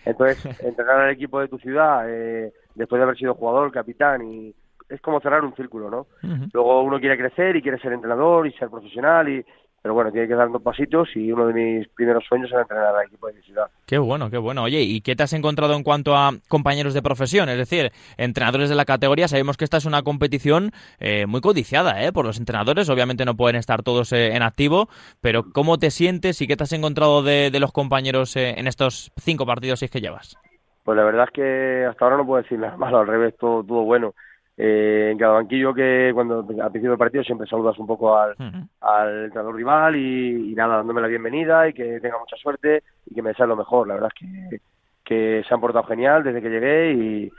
[0.04, 4.54] Entonces, entrenar al equipo de tu ciudad, eh, después de haber sido jugador, capitán, y
[4.88, 6.06] es como cerrar un círculo, ¿no?
[6.52, 9.44] Luego uno quiere crecer y quiere ser entrenador y ser profesional y
[9.84, 12.96] pero bueno, tiene que dar dos pasitos y uno de mis primeros sueños era entrenar
[12.96, 13.66] al equipo de mi ciudad.
[13.84, 14.62] Qué bueno, qué bueno.
[14.62, 17.50] Oye, ¿y qué te has encontrado en cuanto a compañeros de profesión?
[17.50, 20.70] Es decir, entrenadores de la categoría, sabemos que esta es una competición
[21.00, 22.12] eh, muy codiciada ¿eh?
[22.12, 24.88] por los entrenadores, obviamente no pueden estar todos eh, en activo,
[25.20, 29.12] pero ¿cómo te sientes y qué te has encontrado de, los compañeros eh, en estos
[29.18, 30.38] cinco partidos que llevas?
[30.82, 33.62] Pues la verdad es que hasta ahora no puedo decir nada malo, al revés, todo,
[33.62, 34.14] todo bueno
[34.56, 38.34] eh, en cada banquillo que cuando al principio del partido siempre saludas un poco al,
[38.80, 43.22] al entrenador rival y, nada, dándome la bienvenida y que tenga mucha suerte y que
[43.22, 43.88] me desee lo mejor.
[43.88, 44.60] La verdad es que,
[45.04, 47.32] que se han portado genial desde que llegué y,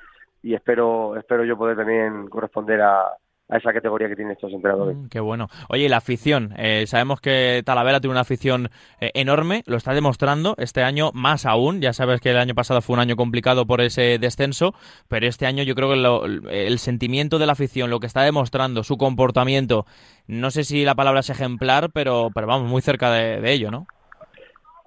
[0.44, 3.08] y espero, espero yo poder también corresponder a,
[3.48, 4.98] a esa categoría que tienen estos entrenadores.
[4.98, 5.48] Mm, qué bueno.
[5.70, 6.54] Oye, la afición.
[6.58, 11.46] Eh, sabemos que Talavera tiene una afición eh, enorme, lo está demostrando este año más
[11.46, 11.82] aún.
[11.82, 14.74] Ya sabes que el año pasado fue un año complicado por ese descenso,
[15.08, 18.84] pero este año yo creo que el sentimiento de la afición, lo que está demostrando,
[18.84, 19.86] su comportamiento,
[20.28, 23.86] no sé si la palabra es ejemplar, pero, pero vamos, muy cerca de, ello, ¿no?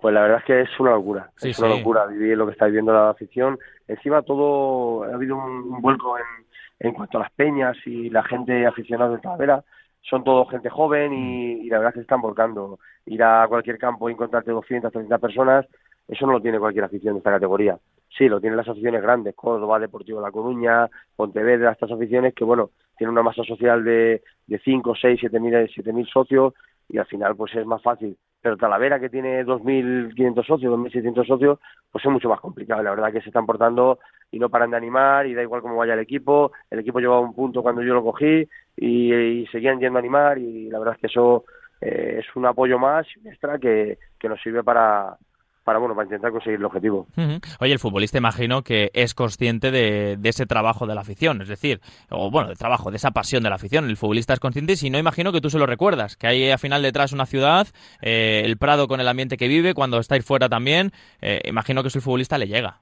[0.01, 1.31] Pues la verdad es que es una locura.
[1.41, 3.59] es una locura vivir lo que está viviendo la afición.
[3.87, 6.48] Encima todo, ha habido un vuelco en
[6.81, 9.65] en cuanto a las peñas y la gente aficionada de Talavera,
[10.03, 12.79] son todo gente joven y, la verdad es que se están volcando.
[13.07, 15.67] Ir a cualquier campo y encontrarte 200, 300 personas,
[16.07, 17.79] eso no lo tiene cualquier afición de esta categoría.
[18.17, 22.71] Sí, lo tienen las aficiones grandes, Córdoba, Deportivo La Coruña, Pontevedra, estas aficiones que, bueno,
[22.97, 26.55] tienen una masa social de, de 5, 6, 7 mil, 7 mil socios
[26.89, 31.59] y al final pues es más fácil pero Talavera, que tiene 2.500 socios, 2.600 socios,
[31.91, 32.83] pues es mucho más complicado.
[32.83, 33.99] La verdad que se están portando
[34.31, 36.53] y no paran de animar y da igual cómo vaya el equipo.
[36.71, 40.69] El equipo llevaba un punto cuando yo lo cogí y, seguían yendo a animar y
[40.69, 41.45] la verdad es que eso
[41.81, 45.17] eh, es un apoyo más extra que, que nos sirve para,
[45.69, 47.07] para bueno para intentar conseguir el objetivo.
[47.61, 51.81] Oye, el futbolista imagino que es consciente de, ese trabajo de la afición, es decir,
[52.09, 53.85] o bueno, de trabajo, de esa pasión de la afición.
[53.85, 56.51] El futbolista es consciente y si no imagino que tú se lo recuerdas, que hay
[56.51, 57.67] al final detrás una ciudad,
[58.01, 61.91] eh, el Prado con el ambiente que vive, cuando estáis fuera también, eh, imagino que
[61.91, 62.81] su futbolista le llega.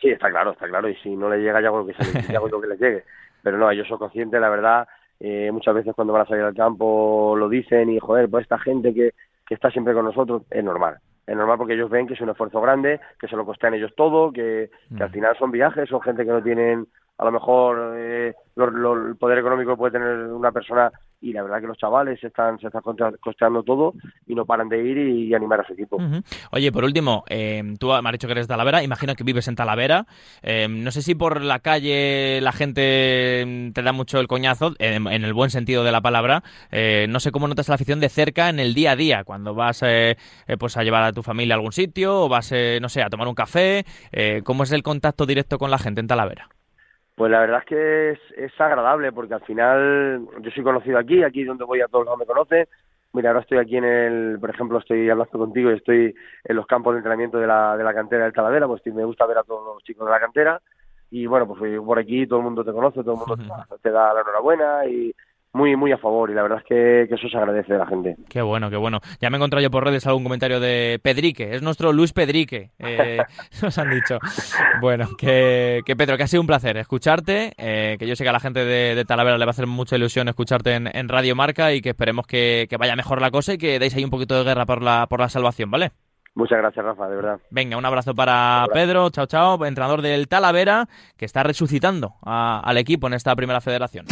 [0.00, 2.32] Sí, está claro, está claro, y si no le llega ya con lo que, se
[2.32, 3.04] ya lo que le llegue.
[3.42, 4.88] Pero no, ellos son conscientes, la verdad,
[5.20, 8.58] eh, muchas veces cuando van a salir al campo lo dicen y joder, pues esta
[8.58, 9.10] gente que,
[9.46, 12.30] que está siempre con nosotros es normal es normal porque ellos ven que es un
[12.30, 15.12] esfuerzo grande, que se lo costean ellos todo, que, al mm.
[15.12, 19.72] final son viajes, son gente que no tienen a lo mejor eh, el poder económico
[19.72, 20.90] que puede tener una persona
[21.24, 22.82] y la verdad que los chavales están, se están
[23.18, 23.94] costeando todo
[24.26, 25.96] y no paran de ir y, animar a su equipo.
[26.52, 29.48] Oye, por último, eh, tú me has dicho que eres de Talavera, imagino que vives
[29.48, 30.06] en Talavera.
[30.42, 35.06] Eh, no sé si por la calle la gente te da mucho el coñazo, en,
[35.06, 36.42] el buen sentido de la palabra.
[36.70, 39.54] Eh, no sé cómo notas la afición de cerca en el día a día, cuando
[39.54, 39.82] vas
[40.58, 43.28] pues a llevar a tu familia a algún sitio o vas, no sé, a tomar
[43.28, 43.86] un café.
[44.44, 46.53] ¿Cómo es el contacto directo con la gente en Talavera?
[47.14, 51.44] Pues la verdad es que es, agradable porque al final yo soy conocido aquí, aquí
[51.44, 52.66] donde voy a todos los me conocen.
[53.12, 56.66] Mira, ahora estoy aquí en el, por ejemplo, estoy hablando contigo y estoy en los
[56.66, 59.44] campos de entrenamiento de la, de la cantera del Talavera, pues me gusta ver a
[59.44, 60.60] todos los chicos de la cantera
[61.10, 63.36] y bueno, pues por aquí todo el mundo te conoce, todo el mundo
[63.82, 65.14] te da la enhorabuena y,
[65.54, 68.16] muy, muy a favor y la verdad es que, eso se agradece de la gente.
[68.28, 68.98] Qué bueno, qué bueno.
[69.20, 72.72] Ya me he encontrado yo por redes algún comentario de Pedrique, es nuestro Luis Pedrique,
[72.80, 73.18] eh,
[73.62, 74.18] nos han dicho.
[74.80, 78.30] Bueno, que, que, Pedro, que ha sido un placer escucharte, eh, que yo sé que
[78.30, 81.72] a la gente de, Talavera le va a hacer mucha ilusión escucharte en, Radio Marca
[81.72, 84.42] y que esperemos que, vaya mejor la cosa y que deis ahí un poquito de
[84.42, 85.92] guerra por la, por la salvación, ¿vale?
[86.34, 87.38] Muchas gracias, Rafa, de verdad.
[87.50, 93.06] Venga, un abrazo para Pedro, chao, chao, entrenador del Talavera, que está resucitando al equipo
[93.06, 94.06] en esta primera federación.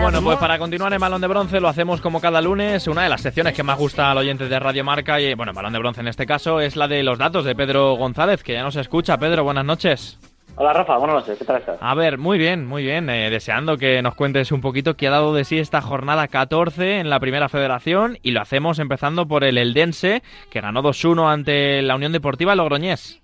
[0.00, 2.86] Bueno, pues para continuar en Balón de Bronce lo hacemos como cada lunes.
[2.86, 5.72] Una de las secciones que más gusta al oyente de Radio Marca, y bueno, Balón
[5.72, 8.62] de Bronce en este caso, es la de los datos de Pedro González, que ya
[8.62, 9.18] nos escucha.
[9.18, 10.18] Pedro, buenas noches.
[10.56, 11.78] Hola Rafa, buenas noches, ¿qué tal estás?
[11.80, 13.10] A ver, muy bien, muy bien.
[13.10, 17.00] Eh, deseando que nos cuentes un poquito qué ha dado de sí esta jornada 14
[17.00, 21.82] en la primera federación y lo hacemos empezando por el Eldense, que ganó 2-1 ante
[21.82, 23.22] la Unión Deportiva Logroñés.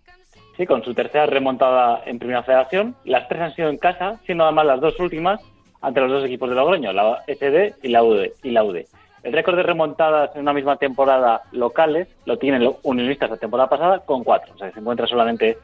[0.56, 2.94] Sí, con su tercera remontada en primera federación.
[3.04, 5.40] Las tres han sido en casa, siendo además las dos últimas
[5.84, 8.28] ante los dos equipos de Logroño, la SD y la UD.
[8.42, 8.78] Y la UD.
[9.22, 13.68] El récord de remontadas en una misma temporada locales lo tienen los unionistas la temporada
[13.68, 15.58] pasada con cuatro, o sea, se encuentra solamente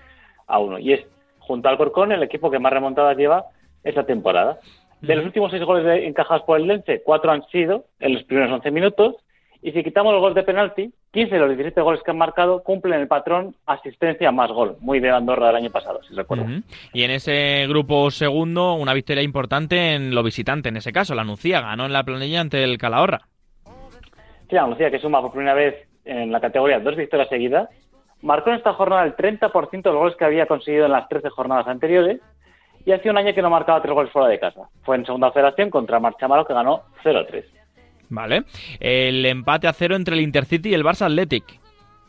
[0.47, 0.79] a uno.
[0.79, 1.07] Y es,
[1.39, 3.47] junto al Corcón, el equipo que más remontadas lleva
[3.83, 4.59] esa temporada.
[5.01, 8.53] De los últimos seis goles encajados por el Lense, cuatro han sido en los primeros
[8.53, 9.17] 11 minutos
[9.62, 12.62] y si quitamos los goles de penalti, 15 de los 17 goles que han marcado
[12.62, 16.46] cumplen el patrón asistencia más gol, muy de Andorra del año pasado, si recuerdo.
[16.92, 21.25] Y en ese grupo segundo, una victoria importante en lo visitante, en ese caso, la
[21.25, 23.23] Nucía ganó en la planilla ante el Calahorra.
[24.49, 27.68] Sí, la Nucía que suma por primera vez en la categoría dos victorias seguidas,
[28.23, 31.29] marcó en esta jornada el 30% de los goles que había conseguido en las 13
[31.31, 32.20] jornadas anteriores
[32.85, 34.68] y hacía un año que no marcaba tres goles fuera de casa.
[34.83, 37.60] Fue en segunda federación contra Marchamalo que ganó 0-3.
[38.11, 38.44] Vale.
[38.79, 41.44] El empate a cero entre el Intercity y el Barça Athletic.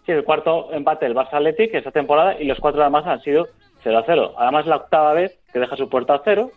[0.05, 3.47] Sí, el cuarto empate del Barça Athletic esta temporada y los cuatro además han sido
[3.83, 4.33] 0 a 0.
[4.37, 6.51] Además, la octava vez que deja su puerta a cero.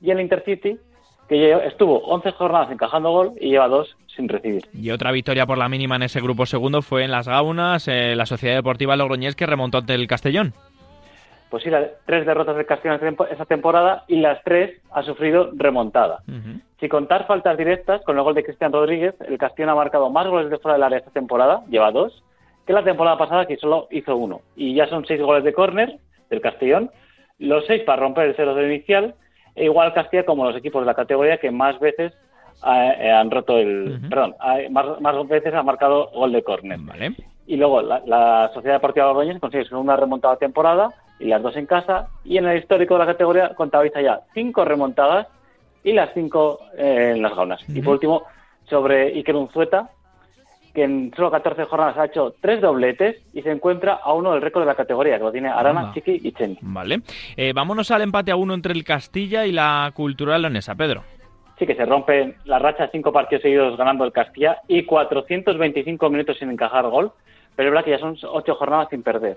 [0.00, 0.76] Y el Intercity,
[1.28, 4.64] que estuvo 11 jornadas encajando gol y lleva dos sin recibir.
[4.72, 8.14] Y otra victoria por la mínima en ese grupo segundo fue en Las Gaunas, eh,
[8.14, 10.52] la Sociedad Deportiva Logroñés que remontó ante el Castellón.
[11.54, 11.70] Pues sí,
[12.04, 16.18] tres derrotas del Castellón esa temporada y las tres ha sufrido remontada.
[16.80, 20.26] Si contar faltas directas, con el gol de Cristian Rodríguez, el Castellón ha marcado más
[20.26, 22.24] goles de fuera del área esta temporada, lleva dos,
[22.66, 24.40] que la temporada pasada que solo hizo uno.
[24.56, 26.90] Y ya son seis goles de córner del Castellón,
[27.38, 29.14] los seis para romper el cero del inicial,
[29.54, 32.12] e igual Castilla como los equipos de la categoría que más veces
[32.66, 34.00] eh, han roto el...
[34.10, 34.34] Perdón,
[34.72, 36.80] más, veces han marcado gol de córner.
[37.46, 42.08] Y luego la, Sociedad Deportiva Borgoñez consigue una remontada temporada y las dos en casa.
[42.24, 45.28] Y en el histórico de la categoría contabiliza ya cinco remontadas
[45.82, 47.62] y las cinco eh, en las gaunas.
[47.68, 48.22] Y por último,
[48.68, 49.90] sobre Iker Unzueta,
[50.74, 54.42] que en solo 14 jornadas ha hecho tres dobletes y se encuentra a uno del
[54.42, 56.58] récord de la categoría, que lo tiene Arana, Chiqui y Cheni.
[56.62, 57.02] Vale.
[57.36, 61.04] Eh, vámonos al empate a uno entre el Castilla y la Cultural Leonesa, Pedro.
[61.58, 66.38] Sí, que se rompe la racha, cinco partidos seguidos ganando el Castilla y 425 minutos
[66.38, 67.12] sin encajar gol,
[67.54, 69.36] pero es verdad que ya son ocho jornadas sin perder.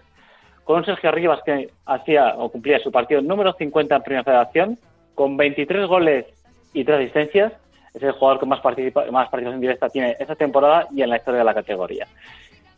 [0.64, 4.78] Con Sergio Rivas que hacía o cumplía su partido número 50 en Primera Federación,
[5.14, 6.26] con 23 goles
[6.74, 7.54] y tres asistencias.
[7.94, 11.18] Es el jugador que más, participa, más participación directa tiene esta temporada y en la
[11.18, 12.08] historia de la categoría.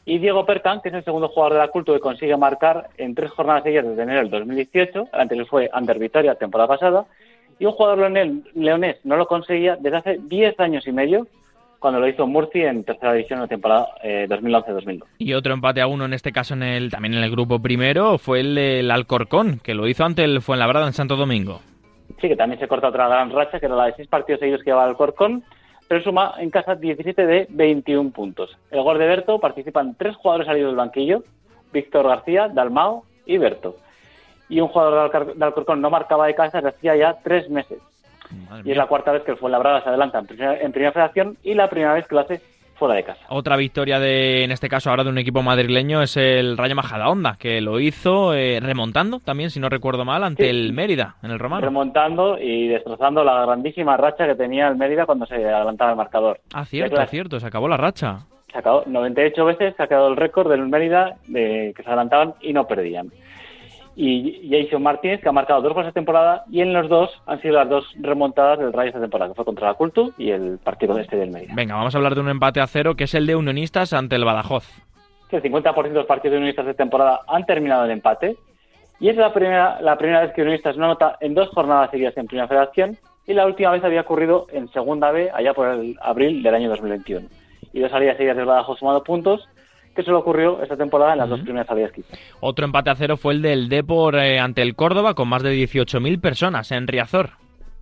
[0.05, 3.13] Y Diego Percan, que es el segundo jugador de la culto que consigue marcar en
[3.13, 5.09] tres jornadas seguidas desde enero del 2018.
[5.13, 7.05] El anterior fue Ander Vitoria, temporada pasada.
[7.59, 8.11] Y un jugador
[8.55, 11.27] leonés no lo conseguía desde hace 10 años y medio,
[11.79, 15.01] cuando lo hizo Murci en tercera división en la temporada 2011-2012.
[15.01, 17.61] Eh, y otro empate a uno, en este caso en el, también en el grupo
[17.61, 21.61] primero, fue el, el Alcorcón, que lo hizo ante el Fuenlabrada en Santo Domingo.
[22.19, 24.61] Sí, que también se corta otra gran racha, que era la de seis partidos seguidos
[24.63, 25.43] que lleva el Corcón,
[25.87, 28.57] pero suma en casa 17 de 21 puntos.
[28.71, 31.23] El gol de Berto participan tres jugadores salidos del banquillo,
[31.71, 33.77] Víctor García, Dalmao y Berto.
[34.49, 37.79] Y un jugador de Alcorcón no marcaba de casa desde hacía ya tres meses.
[38.65, 41.37] y es la cuarta vez que el Fuenlabrada se adelanta en primera, en primera federación
[41.43, 42.41] y la primera vez que lo hace
[42.79, 43.19] fuera de casa.
[43.29, 47.35] Otra victoria de, en este caso ahora de un equipo madrileño es el Rayo Majadahonda,
[47.37, 51.39] que lo hizo eh, remontando también, si no recuerdo mal, ante el Mérida, en el
[51.39, 51.61] Romano.
[51.61, 56.39] Remontando y destrozando la grandísima racha que tenía el Mérida cuando se adelantaba el marcador.
[56.53, 58.19] Ah, cierto, cierto, se acabó la racha.
[58.51, 62.33] Se acabó 98 veces, se ha quedado el récord del Mérida de que se adelantaban
[62.41, 63.11] y no perdían
[63.95, 67.41] y Jason Martínez, que ha marcado dos goles esta temporada, y en los dos han
[67.41, 70.57] sido las dos remontadas del Rayo esta temporada, que fue contra la Cultu y el
[70.63, 71.53] partido este del Mérida.
[71.55, 74.15] Venga, vamos a hablar de un empate a cero, que es el de Unionistas ante
[74.15, 74.65] el Badajoz.
[75.31, 78.37] el 50% de los partidos de Unionistas de temporada han terminado en empate,
[78.99, 82.15] y es la primera, la primera vez que Unionistas no anota en dos jornadas seguidas
[82.17, 85.97] en Primera Federación, y la última vez había ocurrido en Segunda B, allá por el
[86.01, 87.27] abril del año 2021.
[87.73, 89.47] Y dos salidas seguidas del Badajoz sumando puntos,
[89.99, 92.03] que solo ocurrió esta temporada en las dos primeras salidas que
[92.39, 95.53] Otro empate a cero fue el del Depor eh, ante el Córdoba con más de
[95.53, 97.31] 18.000 personas en Riazor.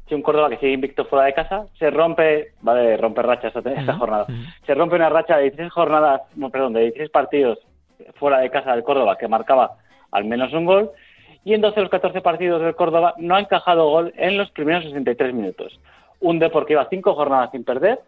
[0.09, 3.97] Sí, un Córdoba que sigue invicto fuera de casa, se rompe, vale, romper racha esta,
[3.97, 4.25] jornada,
[4.65, 7.59] se rompe una racha de 16 jornadas, no, perdón, de 16 partidos
[8.15, 9.75] fuera de casa del Córdoba que marcaba
[10.11, 10.89] al menos un gol.
[11.45, 14.49] Y en 12 de los 14 partidos del Córdoba no ha encajado gol en los
[14.51, 15.79] primeros 63 minutos.
[16.19, 17.99] Un Depor que iba cinco jornadas sin perder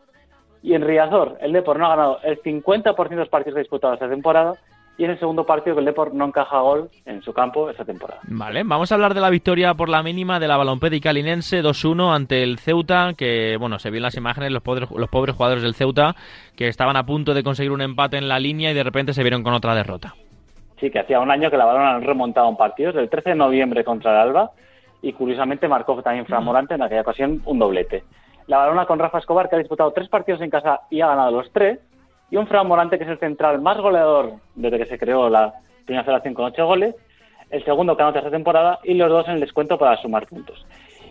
[0.61, 4.09] y en Riazor, el Depor no ha ganado el 50% de los partidos disputados esta
[4.09, 4.55] temporada
[4.97, 7.85] y en el segundo partido que el Depor no encaja gol en su campo esta
[7.85, 8.19] temporada.
[8.23, 12.13] Vale, vamos a hablar de la victoria por la mínima de la Balompédica Linense 2-1
[12.13, 15.63] ante el Ceuta, que bueno, se vio en las imágenes los pobres, los pobres jugadores
[15.63, 16.15] del Ceuta
[16.57, 19.23] que estaban a punto de conseguir un empate en la línea y de repente se
[19.23, 20.15] vieron con otra derrota.
[20.81, 23.35] Sí, que hacía un año que la Balón han remontado un partido, el 13 de
[23.35, 24.51] noviembre contra el Alba,
[25.01, 28.03] y curiosamente marcó también Fran Morante en aquella ocasión un doblete
[28.49, 31.29] la balona con Rafa Escobar, que ha disputado tres partidos en casa y ha ganado
[31.29, 31.79] los tres,
[32.31, 35.53] y un Fran Morante, que es el central más goleador desde que se creó la
[35.85, 36.95] primera federación con ocho goles,
[37.51, 40.65] el segundo que anota esta temporada, y los dos en el descuento para sumar puntos.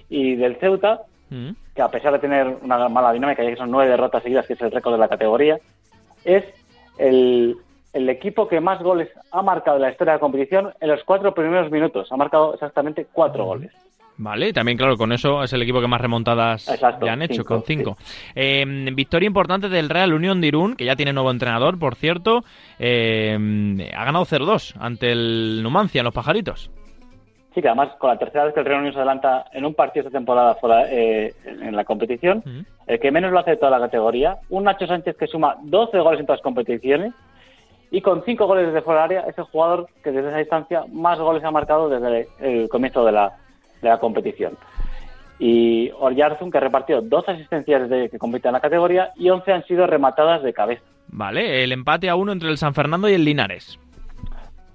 [0.09, 1.51] Y del Ceuta, mm.
[1.77, 4.55] que a pesar de tener una mala dinámica, ya que son nueve derrotas seguidas, que
[4.55, 5.61] es el récord de la categoría,
[6.25, 6.45] es
[6.99, 7.57] el,
[7.93, 11.05] el equipo que más goles ha marcado en la historia de la competición en los
[11.05, 12.11] cuatro primeros minutos.
[12.11, 13.47] Ha marcado exactamente cuatro mm.
[13.47, 13.73] goles.
[14.19, 16.67] Vale, también claro, con eso es el equipo que más remontadas
[17.01, 17.97] ya han hecho, con cinco.
[18.35, 22.43] Em, victoria importante del Real Unión de Irún, que ya tiene nuevo entrenador, por cierto.
[22.81, 26.69] Em, ha ganado 0-2 ante el Numancia en los pajaritos.
[27.55, 29.75] Sí, que además con la tercera vez que el Real Unión se adelanta en un
[29.75, 32.43] partido esta temporada fuera, eh, en la competición,
[32.89, 35.97] el que menos lo hace de toda la categoría, un Nacho Sánchez que suma 12
[36.01, 37.15] goles en todas las competiciones
[37.93, 40.85] y con 5 goles desde fuera del área es el jugador que desde esa distancia
[40.93, 43.33] más goles ha marcado desde el comienzo de la,
[43.83, 44.57] de la competición.
[45.39, 49.65] Y Orjarzun, que repartió dos asistencias desde que compite en la categoría y 11 han
[49.67, 50.83] sido rematadas de cabeza.
[51.09, 53.79] Vale, el empate a uno entre el San Fernando y el Linares.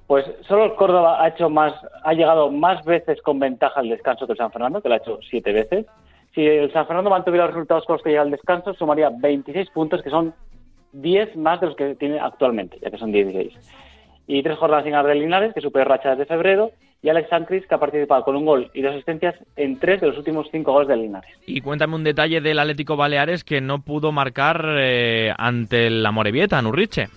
[0.08, 1.74] Pues solo el Córdoba ha hecho más,
[2.04, 4.99] ha llegado más veces con ventaja al descanso que el San Fernando, que lo ha
[4.99, 5.86] hecho siete veces.
[6.34, 9.70] Si el San Fernando mantuviera los resultados con los que llega al descanso, sumaría 26
[9.70, 10.34] puntos, que son
[10.93, 13.54] 10 más de los que tiene actualmente, ya que son 16
[14.28, 16.72] y tres jornadas sin de Linares, que superó racha de febrero,
[17.04, 20.08] y Alex Sancris, que ha participado con un gol y dos asistencias en tres de
[20.08, 21.30] los últimos cinco goles de Linares.
[21.45, 26.62] Y cuéntame un detalle del Atlético Baleares que no pudo marcar eh, ante la Morevieta,
[26.62, 27.10] Nurriche.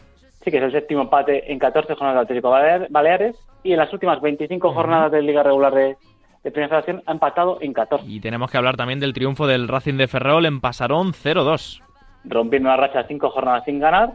[0.42, 2.50] Sí, que es el séptimo empate en 14 jornadas del Atlético
[2.90, 5.96] Baleares, y en las últimas 25 jornadas de Liga Regular de,
[6.42, 8.04] de Primera Federación ha empatado en 14.
[8.08, 11.80] Y tenemos que hablar también del triunfo del Racing de Ferrol en Pasarón 0-2.
[12.24, 14.14] Rompiendo una racha de cinco jornadas sin ganar,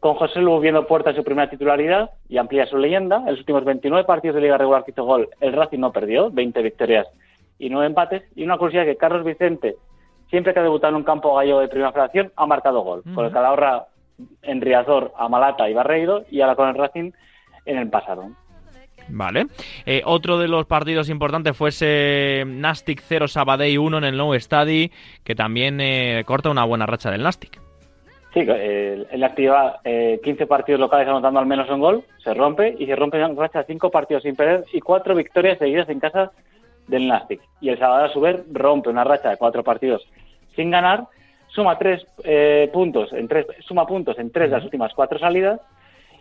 [0.00, 3.18] con José Lu viendo puerta en su primera titularidad y amplía su leyenda.
[3.18, 6.30] En los últimos 29 partidos de Liga Regular que hizo gol, el Racing no perdió,
[6.30, 7.06] 20 victorias
[7.58, 8.22] y 9 empates.
[8.36, 9.76] Y una curiosidad que Carlos Vicente,
[10.30, 13.02] siempre que ha debutado en un campo gallego de primera federación, ha marcado gol.
[13.14, 13.86] Con el Calahorra
[14.42, 17.12] en Riazor, Amalata y Barreiro, y ahora con el Racing
[17.64, 18.30] en el pasado.
[19.10, 19.46] Vale.
[19.86, 24.38] Eh, otro de los partidos importantes fue ese Nastic 0 Sabadell 1 en el Nou
[24.38, 24.92] Stadi,
[25.24, 27.67] que también eh, corta una buena racha del Nastic.
[28.34, 32.86] Sí, él activa eh, 15 partidos locales anotando al menos un gol, se rompe y
[32.86, 36.30] se rompe en racha 5 partidos sin perder y 4 victorias seguidas en casa
[36.86, 37.40] del Nastic.
[37.60, 40.06] Y el sábado a su vez rompe una racha de 4 partidos
[40.54, 41.04] sin ganar,
[41.48, 45.60] suma tres eh, puntos en tres, suma puntos en tres de las últimas 4 salidas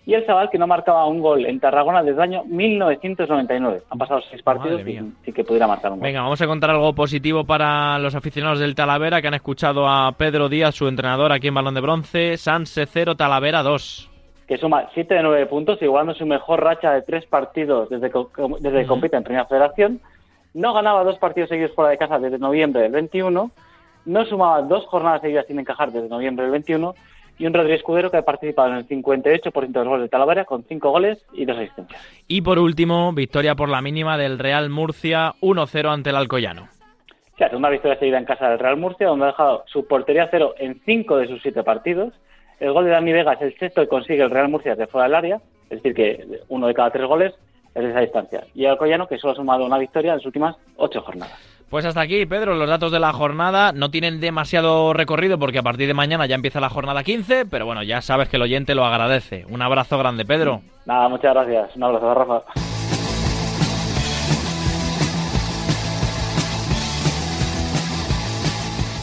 [0.08, 3.82] y el chaval que no marcaba un gol en Tarragona desde el año 1999.
[3.90, 6.08] Han pasado seis partidos y, que pudiera marcar un gol.
[6.08, 10.14] Venga, vamos a contar algo positivo para los aficionados del Talavera que han escuchado a
[10.14, 12.38] Pedro Díaz, su entrenador aquí en Balón de Bronce.
[12.38, 14.12] Sanse 0, Talavera 2
[14.48, 18.18] que suma 7 de 9 puntos, igualando su mejor racha de tres partidos desde que,
[18.62, 20.00] desde compite en Primera Federación.
[20.54, 23.52] No ganaba dos partidos seguidos fuera de casa desde noviembre del 21.
[24.06, 26.96] No sumaba dos jornadas seguidas sin encajar desde noviembre del 21
[27.38, 30.46] y un Rodríguez Escudero que ha participado en el 58% de los goles de Talavera
[30.46, 32.02] con 5 goles y 2 asistencias.
[32.28, 36.68] Y por último, victoria por la mínima del Real Murcia 1-0 ante el Alcoyano.
[37.38, 40.56] Sí, una victoria seguida en casa del Real Murcia, donde ha dejado su portería cero
[40.58, 42.14] en 5 de sus 7 partidos.
[42.60, 45.06] El gol de Dani Vega es el sexto que consigue el Real Murcia de fuera
[45.06, 47.34] del área, es decir, que uno de cada tres goles
[47.76, 48.44] es esa distancia.
[48.56, 51.57] Y Alcoyano, que solo ha sumado una victoria en las últimas ocho jornadas.
[51.70, 55.64] Pues hasta aquí, Pedro, los datos de la jornada no tienen demasiado recorrido porque a
[55.64, 58.74] partir de mañana ya empieza la jornada 15, pero bueno, ya sabes que el oyente
[58.74, 59.46] lo agradece.
[59.50, 60.62] Un abrazo grande, Pedro.
[60.86, 61.76] Nada, muchas gracias.
[61.76, 62.44] Un abrazo, Rafa.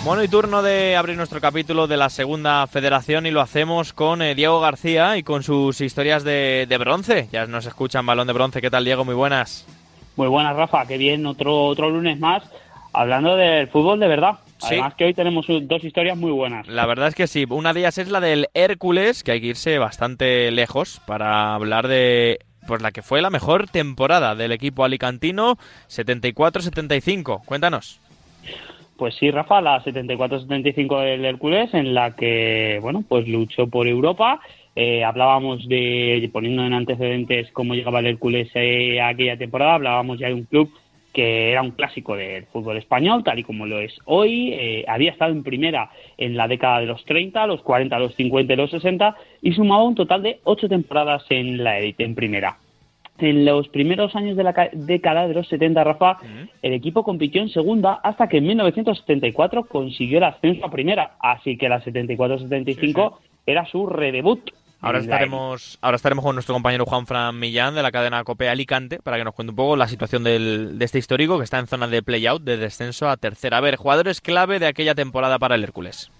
[0.06, 4.22] Bueno, y turno de abrir nuestro capítulo de la segunda federación y lo hacemos con
[4.22, 7.28] eh, Diego García y con sus historias de, de bronce.
[7.30, 8.62] Ya nos escuchan balón de bronce.
[8.62, 9.04] ¿Qué tal, Diego?
[9.04, 9.66] Muy buenas.
[10.16, 10.86] Muy buenas, Rafa.
[10.86, 12.42] Qué bien, otro, otro lunes más
[12.94, 14.38] hablando del fútbol de verdad.
[14.58, 14.68] Sí.
[14.74, 16.66] Además que hoy tenemos dos historias muy buenas.
[16.68, 17.44] La verdad es que sí.
[17.50, 21.88] Una de ellas es la del Hércules, que hay que irse bastante lejos para hablar
[21.88, 25.56] de pues la que fue la mejor temporada del equipo alicantino,
[25.88, 27.44] 74-75.
[27.44, 28.00] Cuéntanos.
[28.96, 34.40] Pues sí, Rafa, la 74-75 del Hércules, en la que, bueno, pues luchó por Europa.
[34.76, 40.18] Eh, hablábamos de, poniendo en antecedentes cómo llegaba el Hércules eh, a aquella temporada, hablábamos
[40.18, 40.68] ya de un club
[41.12, 44.52] que era un clásico del fútbol español, tal y como lo es hoy.
[44.52, 48.52] Eh, había estado en primera en la década de los 30, los 40, los 50
[48.52, 52.56] y los 60 y sumaba un total de ocho temporadas en la élite, en primera.
[53.18, 56.16] En los primeros años de la ca- década de los 70, Rafa,
[56.62, 61.12] el equipo compitió en segunda hasta que en 1974 consiguió el ascenso a primera.
[61.20, 64.50] Así que la 74-75 era su redebut.
[64.84, 68.98] Ahora estaremos, ahora estaremos con nuestro compañero Juan Fran Millán de la cadena Cope Alicante
[69.02, 71.66] para que nos cuente un poco la situación del- de este histórico que está en
[71.66, 73.58] zona de play-out de descenso a tercera.
[73.58, 76.10] A ver, jugadores clave de aquella temporada para el Hércules.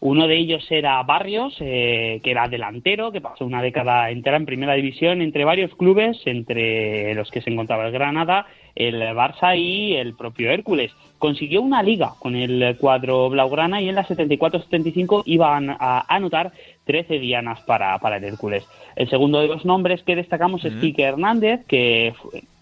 [0.00, 4.44] Uno de ellos era Barrios, eh, que era delantero, que pasó una década entera en
[4.44, 8.44] primera división entre varios clubes, entre los que se encontraba el Granada,
[8.74, 10.92] el Barça y el propio Hércules.
[11.18, 16.52] Consiguió una liga con el cuadro Blaugrana y en la 74-75 iban a anotar
[16.84, 18.66] 13 dianas para, para el Hércules.
[18.96, 22.12] El segundo de los nombres que destacamos es Quique Hernández, que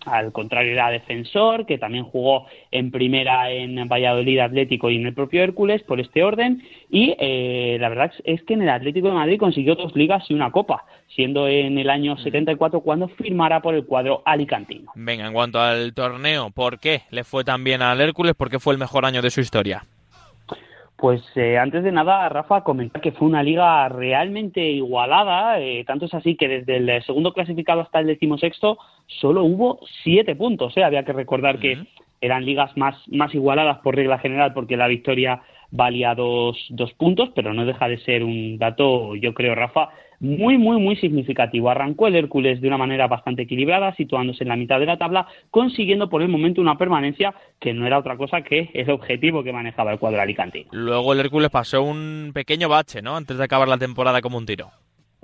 [0.04, 5.14] al contrario era defensor, que también jugó en primera en Valladolid Atlético y en el
[5.14, 6.62] propio Hércules por este orden.
[6.90, 10.34] Y eh, la verdad es que en el Atlético de Madrid consiguió dos ligas y
[10.34, 10.84] una copa,
[11.14, 14.92] siendo en el año 74 cuando firmara por el cuadro alicantino.
[14.94, 18.34] Venga, en cuanto al torneo, ¿por qué le fue tan bien al Hércules?
[18.34, 19.84] ¿Por qué fue el mejor año de su historia?
[20.96, 26.06] Pues eh, antes de nada, Rafa, comentar que fue una liga realmente igualada, eh, tanto
[26.06, 30.76] es así que desde el segundo clasificado hasta el decimosexto solo hubo siete puntos.
[30.76, 30.84] eh.
[30.84, 31.86] Había que recordar que
[32.20, 35.42] eran ligas más, más igualadas por regla general porque la victoria
[35.72, 39.88] valía dos, dos puntos, pero no deja de ser un dato, yo creo, Rafa,
[40.22, 41.68] muy, muy, muy significativo.
[41.68, 45.26] Arrancó el Hércules de una manera bastante equilibrada, situándose en la mitad de la tabla,
[45.50, 49.52] consiguiendo por el momento una permanencia que no era otra cosa que el objetivo que
[49.52, 50.68] manejaba el cuadro alicantino.
[50.72, 53.16] Luego el Hércules pasó un pequeño bache, ¿no?
[53.16, 54.70] Antes de acabar la temporada como un tiro.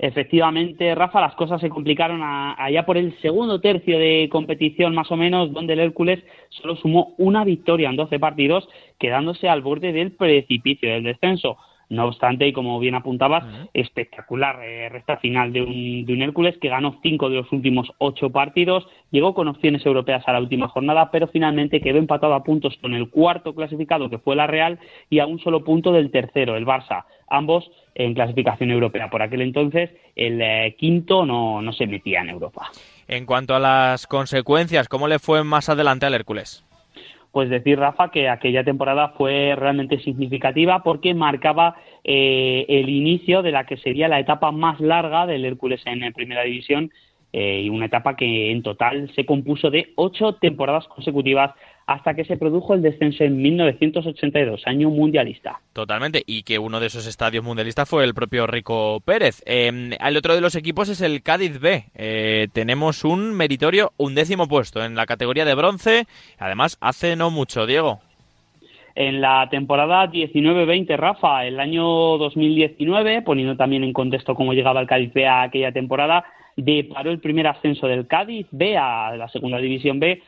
[0.01, 5.11] Efectivamente, Rafa, las cosas se complicaron a- allá por el segundo tercio de competición, más
[5.11, 9.91] o menos, donde el Hércules solo sumó una victoria en 12 partidos, quedándose al borde
[9.91, 11.57] del precipicio del descenso.
[11.89, 16.55] No obstante, y como bien apuntabas, espectacular eh, recta final de un, de un Hércules
[16.59, 20.67] que ganó cinco de los últimos ocho partidos, llegó con opciones europeas a la última
[20.67, 24.77] jornada, pero finalmente quedó empatado a puntos con el cuarto clasificado, que fue la Real,
[25.09, 27.05] y a un solo punto del tercero, el Barça.
[27.27, 29.09] Ambos en clasificación europea.
[29.09, 32.69] Por aquel entonces, el eh, quinto no, no se metía en Europa.
[33.07, 36.68] En cuanto a las consecuencias, ¿cómo le fue más adelante al Hércules?
[37.31, 43.51] Pues decir, Rafa, que aquella temporada fue realmente significativa porque marcaba eh, el inicio de
[43.51, 46.91] la que sería la etapa más larga del Hércules en Primera División
[47.31, 51.51] eh, y una etapa que en total se compuso de ocho temporadas consecutivas
[51.89, 55.59] hasta que se produjo el descenso en 1982, año mundialista.
[55.73, 59.41] Totalmente, y que uno de esos estadios mundialistas fue el propio Rico Pérez.
[59.47, 61.85] Eh, el otro de los equipos es el Cádiz B.
[61.95, 66.05] Eh, tenemos un meritorio undécimo puesto en la categoría de bronce,
[66.37, 68.01] además hace no mucho, Diego.
[68.93, 71.83] En la temporada 19-20, Rafa, el año
[72.19, 76.23] 2019, poniendo también en contexto cómo llegaba el Cádiz B a aquella temporada,
[76.55, 80.21] deparó el primer ascenso del Cádiz B a la segunda división B,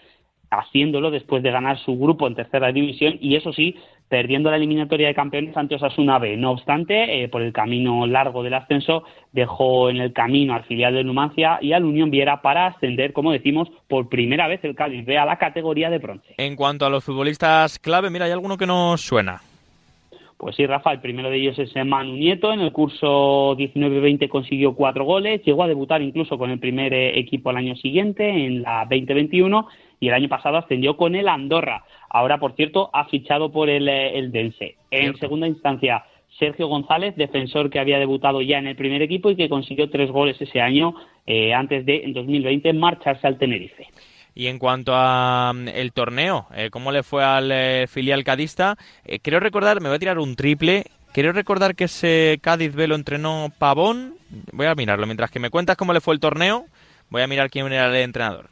[0.49, 3.75] haciéndolo después de ganar su grupo en tercera división y eso sí,
[4.09, 6.35] perdiendo la eliminatoria de campeones ante Osasuna B.
[6.35, 10.93] No obstante, eh, por el camino largo del ascenso, dejó en el camino al filial
[10.93, 15.05] de Numancia y al Unión Viera para ascender, como decimos, por primera vez el Cádiz
[15.05, 16.35] B a la categoría de bronce.
[16.37, 19.39] En cuanto a los futbolistas clave, mira, hay alguno que nos suena.
[20.41, 22.51] Pues sí, Rafa, el primero de ellos es Manu Nieto.
[22.51, 25.43] En el curso 19-20 consiguió cuatro goles.
[25.45, 29.67] Llegó a debutar incluso con el primer eh, equipo al año siguiente, en la 2021,
[29.99, 31.83] y el año pasado ascendió con el Andorra.
[32.09, 34.77] Ahora, por cierto, ha fichado por el, eh, el Dense.
[34.89, 36.05] En segunda instancia
[36.39, 40.09] Sergio González, defensor que había debutado ya en el primer equipo y que consiguió tres
[40.09, 40.95] goles ese año
[41.27, 43.85] eh, antes de, en 2020, marcharse al Tenerife.
[44.33, 48.77] Y en cuanto a mm, el torneo, eh, ¿cómo le fue al eh, filial cadista?
[49.05, 50.85] Eh, creo recordar, me voy a tirar un triple.
[51.13, 54.15] Quiero recordar que ese Cádiz B lo entrenó Pavón.
[54.53, 55.05] Voy a mirarlo.
[55.05, 56.65] Mientras que me cuentas cómo le fue el torneo,
[57.09, 58.49] voy a mirar quién era el entrenador.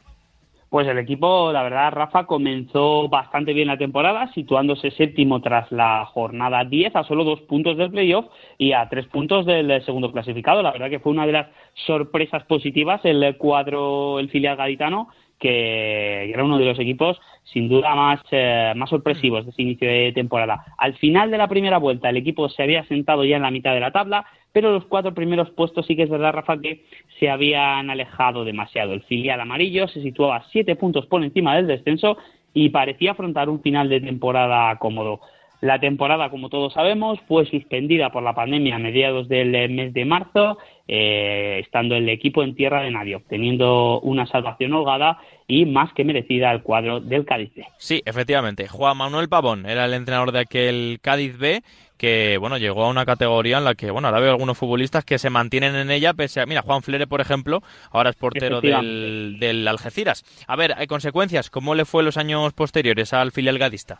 [0.70, 6.06] Pues el equipo, la verdad, Rafa, comenzó bastante bien la temporada, situándose séptimo tras la
[6.06, 8.26] jornada 10, a solo dos puntos del playoff
[8.60, 10.62] y a tres puntos del segundo clasificado.
[10.62, 11.48] La verdad que fue una de las
[11.88, 15.08] sorpresas positivas el cuadro, el filial gaditano,
[15.40, 19.88] que era uno de los equipos sin duda más, eh, más sorpresivos de ese inicio
[19.88, 20.64] de temporada.
[20.78, 23.74] Al final de la primera vuelta el equipo se había sentado ya en la mitad
[23.74, 26.86] de la tabla, pero los cuatro primeros puestos sí que es verdad, Rafa, que
[27.20, 28.94] se habían alejado demasiado.
[28.94, 32.18] El filial amarillo se situaba siete puntos por encima del descenso
[32.54, 35.22] y parecía afrontar un final de temporada cómodo.
[35.62, 40.06] La temporada, como todos sabemos, fue suspendida por la pandemia a mediados del mes de
[40.06, 40.58] marzo,
[40.92, 46.04] eh, estando el equipo en tierra de nadie, obteniendo una salvación holgada y más que
[46.04, 47.64] merecida al cuadro del Cádiz B.
[47.78, 48.68] Sí, efectivamente.
[48.68, 51.62] Juan Manuel Pavón era el entrenador de aquel Cádiz B
[52.00, 55.20] que bueno llegó a una categoría en la que bueno ahora veo algunos futbolistas que
[55.20, 57.62] se mantienen en ella pese a mira Juan Flere por ejemplo
[57.92, 62.54] ahora es portero del, del Algeciras a ver hay consecuencias cómo le fue los años
[62.54, 64.00] posteriores al filial gadista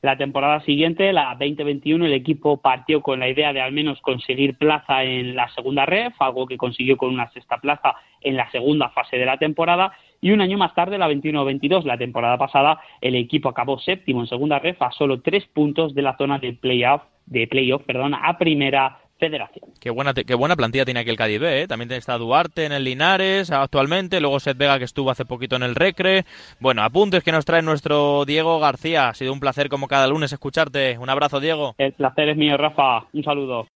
[0.00, 4.56] la temporada siguiente, la 2021, el equipo partió con la idea de al menos conseguir
[4.56, 8.90] plaza en la segunda ref, algo que consiguió con una sexta plaza en la segunda
[8.90, 9.92] fase de la temporada.
[10.20, 14.28] Y un año más tarde, la 21-22, la temporada pasada, el equipo acabó séptimo en
[14.28, 18.38] segunda ref a solo tres puntos de la zona de playoff, de playoff, perdón, a
[18.38, 19.70] primera Federación.
[19.80, 21.68] Qué buena, qué buena plantilla tiene aquí el Cádiz B, ¿eh?
[21.68, 25.62] También está Duarte en el Linares actualmente, luego Seth Vega que estuvo hace poquito en
[25.62, 26.24] el Recre.
[26.60, 29.08] Bueno, apuntes que nos trae nuestro Diego García.
[29.08, 30.98] Ha sido un placer como cada lunes escucharte.
[30.98, 31.74] Un abrazo, Diego.
[31.78, 33.06] El placer es mío, Rafa.
[33.12, 33.66] Un saludo.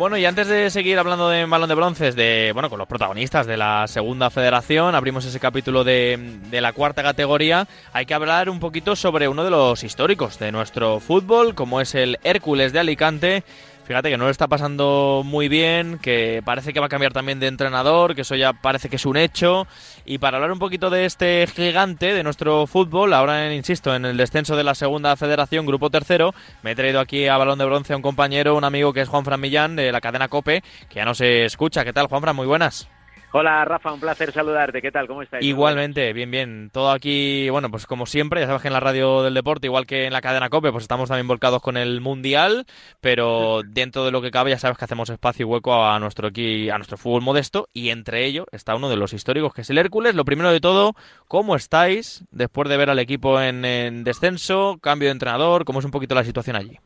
[0.00, 3.46] Bueno, y antes de seguir hablando de balón de bronces, de bueno, con los protagonistas
[3.46, 7.68] de la segunda federación, abrimos ese capítulo de, de, la cuarta categoría.
[7.92, 11.94] Hay que hablar un poquito sobre uno de los históricos de nuestro fútbol, como es
[11.94, 13.44] el Hércules de Alicante,
[13.84, 17.40] Fíjate que no lo está pasando muy bien, que parece que va a cambiar también
[17.40, 19.66] de entrenador, que eso ya parece que es un hecho.
[20.04, 24.16] Y para hablar un poquito de este gigante de nuestro fútbol, ahora insisto, en el
[24.16, 27.92] descenso de la segunda federación, grupo tercero, me he traído aquí a balón de bronce
[27.92, 30.96] a un compañero, un amigo que es Juan Fran Millán de la cadena Cope, que
[30.96, 31.84] ya no se escucha.
[31.84, 32.36] ¿Qué tal, Juan Fran?
[32.36, 32.88] Muy buenas.
[33.32, 34.82] Hola Rafa, un placer saludarte.
[34.82, 35.06] ¿Qué tal?
[35.06, 35.40] ¿Cómo estás?
[35.42, 36.68] Igualmente, bien, bien.
[36.72, 39.86] Todo aquí, bueno, pues como siempre, ya sabes que en la radio del deporte, igual
[39.86, 42.66] que en la cadena COPE, pues estamos también volcados con el Mundial,
[43.00, 46.26] pero dentro de lo que cabe ya sabes que hacemos espacio y hueco a nuestro
[46.26, 49.70] aquí, a nuestro fútbol modesto y entre ello está uno de los históricos que es
[49.70, 50.16] el Hércules.
[50.16, 50.94] Lo primero de todo,
[51.28, 55.64] ¿cómo estáis después de ver al equipo en, en descenso, cambio de entrenador?
[55.64, 56.78] ¿Cómo es un poquito la situación allí?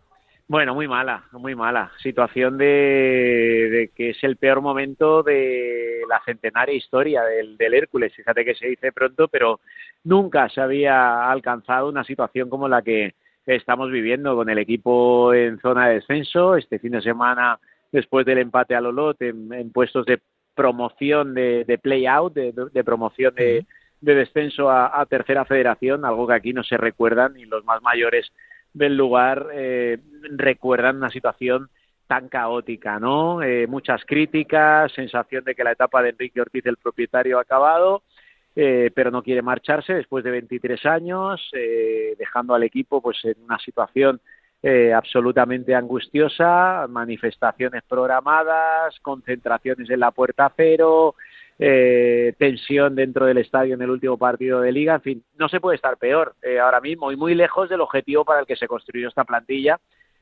[0.47, 1.91] Bueno, muy mala, muy mala.
[2.03, 8.13] Situación de, que es el peor momento de la centenaria historia del, del, Hércules.
[8.15, 9.61] Fíjate que se dice pronto, pero
[10.05, 13.15] nunca se había alcanzado una situación como la que
[13.47, 16.57] estamos viviendo con el equipo en zona de descenso.
[16.57, 17.59] Este fin de semana,
[17.91, 20.21] después del empate a Lolot, en, en puestos de
[20.55, 23.65] promoción de, de play-out, de, de, promoción de,
[24.03, 27.81] de descenso a, a tercera federación, algo que aquí no se recuerdan ni los más
[27.81, 28.31] mayores
[28.75, 29.99] del lugar eh,
[30.37, 31.71] recuerdan una situación
[32.07, 33.43] tan caótica, ¿no?
[33.43, 38.03] Eh, muchas críticas, sensación de que la etapa de Enrique Ortiz, el propietario, ha acabado,
[38.57, 43.37] eh, pero no quiere marcharse después de 23 años, eh, dejando al equipo pues en
[43.43, 44.21] una situación
[44.63, 51.17] eh, absolutamente angustiosa, manifestaciones programadas, concentraciones en la puerta cero,
[51.59, 55.61] eh, tensión dentro del estadio en el último partido de liga, en fin, no se
[55.61, 58.67] puede estar peor eh, ahora mismo y muy lejos del objetivo para el que se
[58.67, 59.79] construyó esta plantilla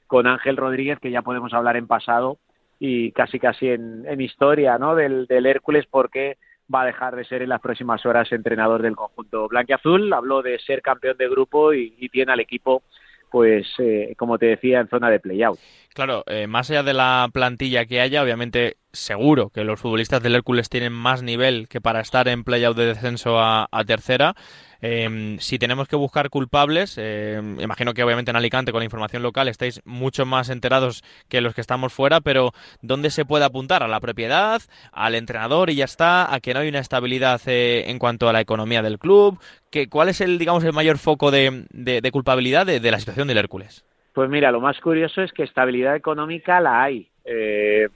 [0.07, 2.39] con Ángel Rodríguez, que ya podemos hablar en pasado
[2.78, 4.95] y casi casi en, historia ¿no?
[4.95, 6.37] del, del Hércules, porque
[6.72, 10.12] va a dejar de ser en las próximas horas entrenador del conjunto blanquiazul.
[10.12, 12.83] Habló de ser campeón de grupo y, y tiene al equipo
[13.33, 15.59] pues eh, como te decía, en zona de playout.
[15.95, 20.35] Claro, eh, más allá de la plantilla que haya, obviamente seguro que los futbolistas del
[20.35, 24.35] Hércules tienen más nivel que para estar en playout de descenso a, a tercera.
[24.83, 29.22] Eh, si tenemos que buscar culpables, eh, imagino que obviamente en Alicante con la información
[29.22, 33.85] local estáis mucho más enterados que los que estamos fuera, pero ¿dónde se puede apuntar?
[33.85, 34.61] ¿A la propiedad?
[34.91, 36.35] ¿Al entrenador y ya está?
[36.35, 39.39] ¿A que no hay una estabilidad eh, en cuanto a la economía del club?
[39.70, 42.99] ¿Que, ¿Cuál es el, digamos, el mayor foco de, de, de culpabilidad de, de la
[42.99, 43.85] situación del Hércules?
[44.13, 47.09] Pues mira, lo más curioso es que estabilidad económica la hay.
[47.25, 47.89] Eh,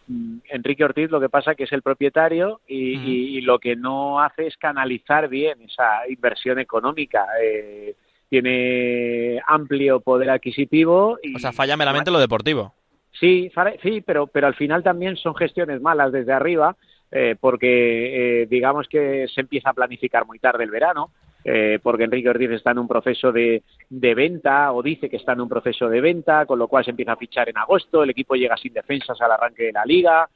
[0.50, 3.04] Enrique Ortiz lo que pasa que es el propietario y, uh -huh.
[3.06, 7.26] y, y, lo que no hace es canalizar bien esa inversión económica.
[7.42, 7.94] Eh,
[8.28, 11.18] tiene amplio poder adquisitivo.
[11.22, 12.72] Y, o sea, falla meramente lo deportivo.
[13.12, 13.50] Sí,
[13.82, 16.76] sí, pero, pero al final también son gestiones malas desde arriba,
[17.10, 21.10] eh, porque eh, digamos que se empieza a planificar muy tarde el verano,
[21.48, 25.32] eh, porque Enrique Ortiz está en un proceso de, de, venta o dice que está
[25.32, 28.10] en un proceso de venta, con lo cual se empieza a fichar en agosto, el
[28.10, 30.28] equipo llega sin defensas al arranque de la liga.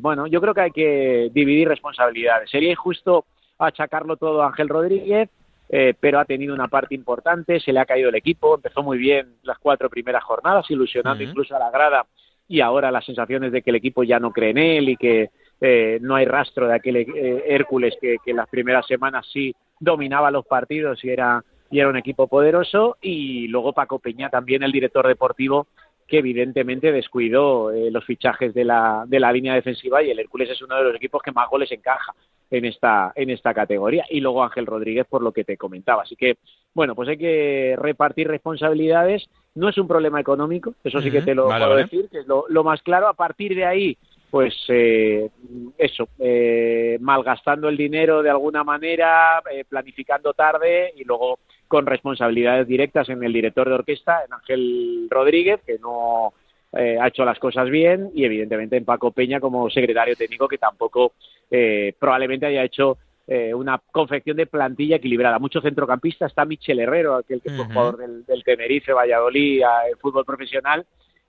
[0.00, 2.48] bueno, yo creo que hay que dividir responsabilidades.
[2.48, 3.24] Sería injusto
[3.58, 5.28] achacarlo todo a Ángel Rodríguez,
[5.68, 8.96] eh, pero ha tenido una parte importante, se le ha caído el equipo, empezó muy
[8.96, 12.06] bien las cuatro primeras jornadas, ilusionando incluso a la grada,
[12.48, 15.30] y ahora las sensaciones de que el equipo ya no cree en él y que
[15.60, 20.30] eh, no hay rastro de aquel eh, Hércules que, que las primeras semanas sí dominaba
[20.30, 24.72] los partidos y era, y era un equipo poderoso, y luego Paco Peña también, el
[24.72, 25.66] director deportivo,
[26.06, 30.62] que evidentemente descuidó los fichajes de la, de la línea defensiva y el Hércules es
[30.62, 32.14] uno de los equipos que más goles encaja
[32.50, 34.04] en esta, en esta categoría.
[34.08, 36.02] Y luego Ángel Rodríguez, por lo que te comentaba.
[36.02, 36.38] Así que,
[36.74, 39.28] bueno, pues hay que repartir responsabilidades.
[39.54, 42.64] No es un problema económico, eso sí que te lo puedo decir, que es lo,
[42.64, 43.08] más claro.
[43.08, 43.98] A partir de ahí,
[44.30, 45.30] pues eh,
[45.78, 52.66] eso, eh, malgastando el dinero de alguna manera, eh, planificando tarde y luego con responsabilidades
[52.66, 56.32] directas en el director de orquesta, en Ángel Rodríguez, que no
[56.72, 60.58] eh, ha hecho las cosas bien y evidentemente en Paco Peña como secretario técnico que
[60.58, 61.12] tampoco
[61.50, 65.38] eh, probablemente haya hecho eh, una confección de plantilla equilibrada.
[65.38, 70.24] Mucho centrocampista, está Michel Herrero, aquel que fue jugador del, del, Tenerife, Valladolid, el fútbol
[70.24, 70.84] profesional,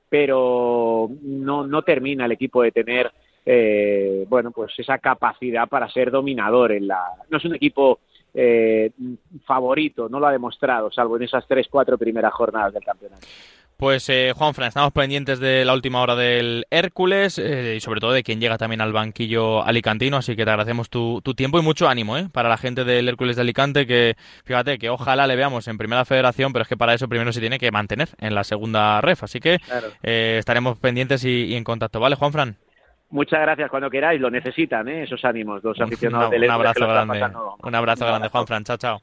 [0.10, 3.12] pero no, no termina el equipo de tener
[4.28, 7.02] bueno pues esa capacidad para ser dominador en la
[7.32, 8.00] no es un equipo
[9.44, 13.26] favorito, no lo ha demostrado, salvo en esas tres, cuatro primeras jornadas del campeonato.
[13.80, 18.12] Pues eh, Juanfran, estamos pendientes de la última hora del Hércules eh, y sobre todo
[18.12, 21.88] de quien llega también al banquillo alicantino, así que te agradecemos tu, tiempo y mucho
[21.88, 22.28] ánimo ¿eh?
[22.30, 26.04] para la gente del Hércules de Alicante, que fíjate que ojalá le veamos en Primera
[26.04, 29.24] Federación, pero es que para eso primero se tiene que mantener en la segunda ref,
[29.24, 29.60] así que
[30.04, 32.58] eh, estaremos pendientes y, en contacto, ¿vale Juanfran?
[33.12, 35.04] Muchas gracias cuando queráis, lo necesitan, ¿eh?
[35.04, 36.60] esos ánimos, los aficionados del Hércules.
[36.60, 39.02] Un abrazo grande, un abrazo grande Juanfran, chao, chao.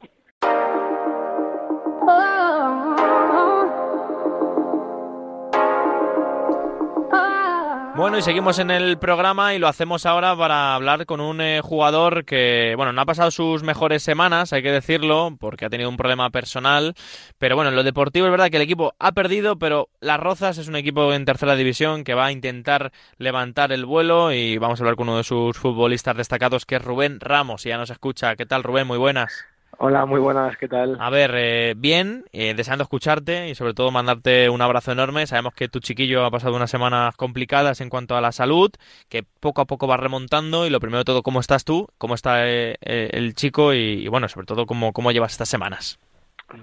[7.97, 11.62] Bueno, y seguimos en el programa y lo hacemos ahora para hablar con un eh,
[11.62, 15.88] jugador que, bueno, no ha pasado sus mejores semanas, hay que decirlo, porque ha tenido
[15.88, 16.94] un problema personal.
[17.38, 20.59] Pero bueno, en lo deportivo es verdad que el equipo ha perdido, pero Las Rozas
[20.59, 24.78] es un equipo en tercera división que va a intentar levantar el vuelo y vamos
[24.78, 27.64] a hablar con uno de sus futbolistas destacados que es Rubén Ramos.
[27.64, 28.36] Y ya nos escucha.
[28.36, 28.86] ¿Qué tal, Rubén?
[28.86, 29.55] Muy buenas.
[29.79, 30.97] Hola, muy buenas, ¿qué tal?
[30.99, 35.27] A ver, eh, bien, eh, deseando escucharte y sobre todo mandarte un abrazo enorme.
[35.27, 38.70] Sabemos que tu chiquillo ha pasado unas semanas complicadas en cuanto a la salud,
[39.11, 41.89] que poco a poco va remontando y lo primero de todo, ¿cómo estás tú?
[41.99, 43.74] ¿Cómo está eh, el chico?
[43.74, 45.99] Y, bueno, sobre todo, ¿cómo, ¿cómo llevas estas semanas?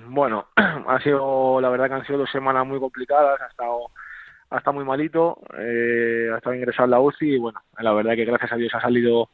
[0.08, 3.92] Bueno, ha sido, la verdad que han sido dos semanas muy complicadas, ha estado,
[4.50, 8.26] ha estado muy malito, ha estado ingresado en la UCI y bueno, la verdad que
[8.26, 9.30] gracias a Dios ha salido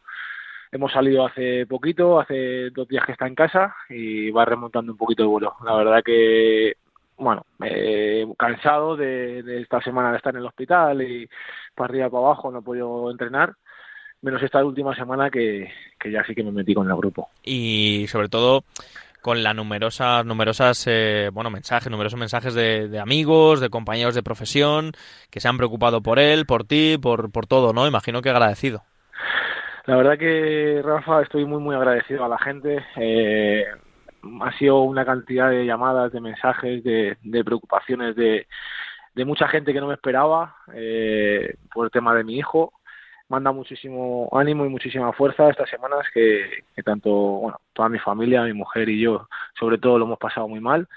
[0.71, 4.97] Hemos salido hace poquito, hace dos días que está en casa y va remontando un
[4.97, 5.55] poquito el vuelo.
[5.65, 6.75] La verdad que,
[7.17, 11.27] bueno, eh, cansado de, esta semana de estar en el hospital y
[11.73, 13.55] para arriba para abajo no he podido entrenar
[14.21, 15.71] menos esta última semana que,
[16.05, 17.29] ya sí que me metí con el grupo.
[17.43, 18.63] Y sobre todo
[19.21, 24.91] con las numerosas, numerosas eh, bueno, mensajes, numerosos mensajes de, amigos, de compañeros de profesión
[25.29, 27.87] que se han preocupado por él, por ti, por, por todo, ¿no?
[27.87, 28.83] Imagino que agradecido.
[29.89, 32.85] La verdad que, Rafa, estoy muy, muy agradecido a la gente.
[32.95, 33.65] Eh,
[34.39, 38.45] ha sido una cantidad de llamadas, de mensajes, de, preocupaciones de,
[39.25, 42.71] mucha gente que no me esperaba eh, por el tema de mi hijo.
[43.29, 48.53] Manda muchísimo ánimo y muchísima fuerza estas semanas que, tanto, bueno, toda mi familia, mi
[48.53, 49.27] mujer y yo,
[49.59, 50.87] sobre todo, lo hemos pasado muy mal.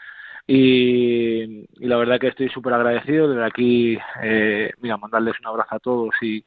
[0.46, 3.30] Y, la verdad que estoy súper agradecido.
[3.30, 6.44] Desde aquí, eh, mira, mandarles un abrazo a todos y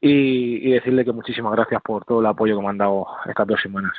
[0.00, 3.60] y, decirle que muchísimas gracias por todo el apoyo que me han dado estas dos
[3.60, 3.92] semanas.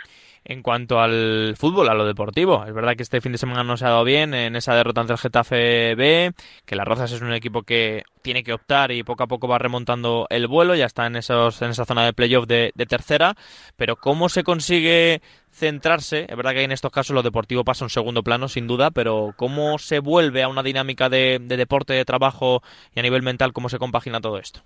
[0.43, 3.77] En cuanto al fútbol, a lo deportivo, es verdad que este fin de semana no
[3.77, 6.31] se ha dado bien en esa derrota ante el Getafe B,
[6.65, 9.59] que las Rozas es un equipo que tiene que optar y poco a poco va
[9.59, 13.35] remontando el vuelo, ya está en, esos, en esa zona de playoff de, tercera,
[13.77, 15.21] pero ¿cómo se consigue
[15.51, 16.25] centrarse?
[16.27, 19.35] Es verdad que en estos casos lo deportivo pasa en segundo plano, sin duda, pero
[19.37, 22.63] ¿cómo se vuelve a una dinámica de deporte, de trabajo
[22.95, 24.61] y a nivel mental, cómo se compagina todo esto?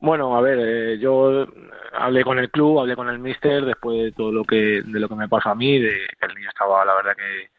[0.00, 1.46] Bueno, a ver, eh, yo
[1.92, 5.08] hablé con el club, hablé con el míster después de todo lo que de lo
[5.08, 7.50] que me pasó a mí, de que el niño estaba, la verdad que,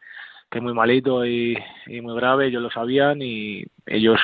[0.50, 1.56] que muy malito y,
[2.02, 4.18] muy grave, ellos lo sabían y ellos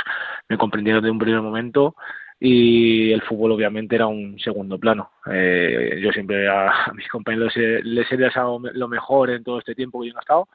[0.48, 1.94] me comprendieron de un primer momento
[2.40, 5.10] y el fútbol obviamente era un segundo plano.
[5.30, 10.00] Eh, yo siempre a, mis compañeros les he deseado lo mejor en todo este tiempo
[10.00, 10.48] que yo no he estado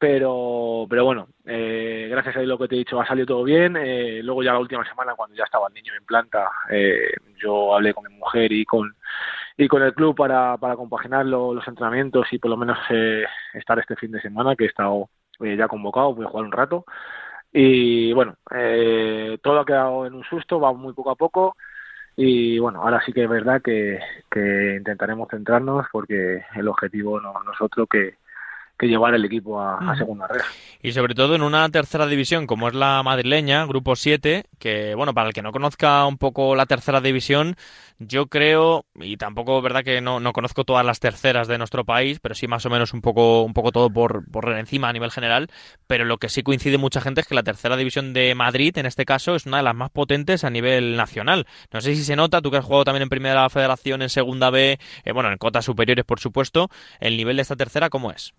[0.00, 3.76] pero pero bueno eh, gracias a lo que te he dicho ha salido todo bien.
[3.76, 7.74] Eh, luego ya la última semana cuando ya estaba el niño en planta eh, yo
[7.74, 8.94] hablé con mi mujer y con
[9.58, 13.78] y con el club para, para compaginar los entrenamientos y por lo menos eh, estar
[13.78, 16.84] este fin de semana que he estado ya convocado voy a jugar un rato.
[17.52, 18.36] Y bueno
[19.42, 21.56] todo ha quedado en un susto va muy poco a poco.
[22.16, 23.98] Y bueno ahora sí que es verdad que,
[24.30, 28.14] que intentaremos centrarnos porque el objetivo no no es otro que
[28.80, 30.40] que llevar el equipo a, a segunda red.
[30.82, 35.12] Y sobre todo en una tercera división como es la madrileña, grupo 7, que bueno,
[35.12, 37.56] para el que no conozca un poco la tercera división,
[37.98, 42.18] yo creo, y tampoco verdad que no, no conozco todas las terceras de nuestro país,
[42.18, 45.10] pero sí más o menos un poco, un poco todo por, por encima a nivel
[45.10, 45.48] general,
[45.86, 48.86] pero lo que sí coincide mucha gente es que la tercera división de Madrid, en
[48.86, 51.46] este caso, es una de las más potentes a nivel nacional.
[51.72, 54.48] No sé si se nota, tú que has jugado también en primera federación, en segunda
[54.48, 56.70] B, eh, bueno, en cotas superiores, por supuesto,
[57.00, 58.32] el nivel de esta tercera, ¿cómo es?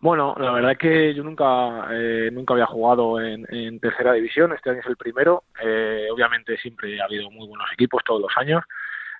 [0.00, 4.70] Bueno, la verdad es que yo nunca eh, nunca había jugado en, tercera división, este
[4.70, 5.44] año es el primero.
[5.60, 8.62] Eh, obviamente siempre ha habido muy buenos equipos todos los años.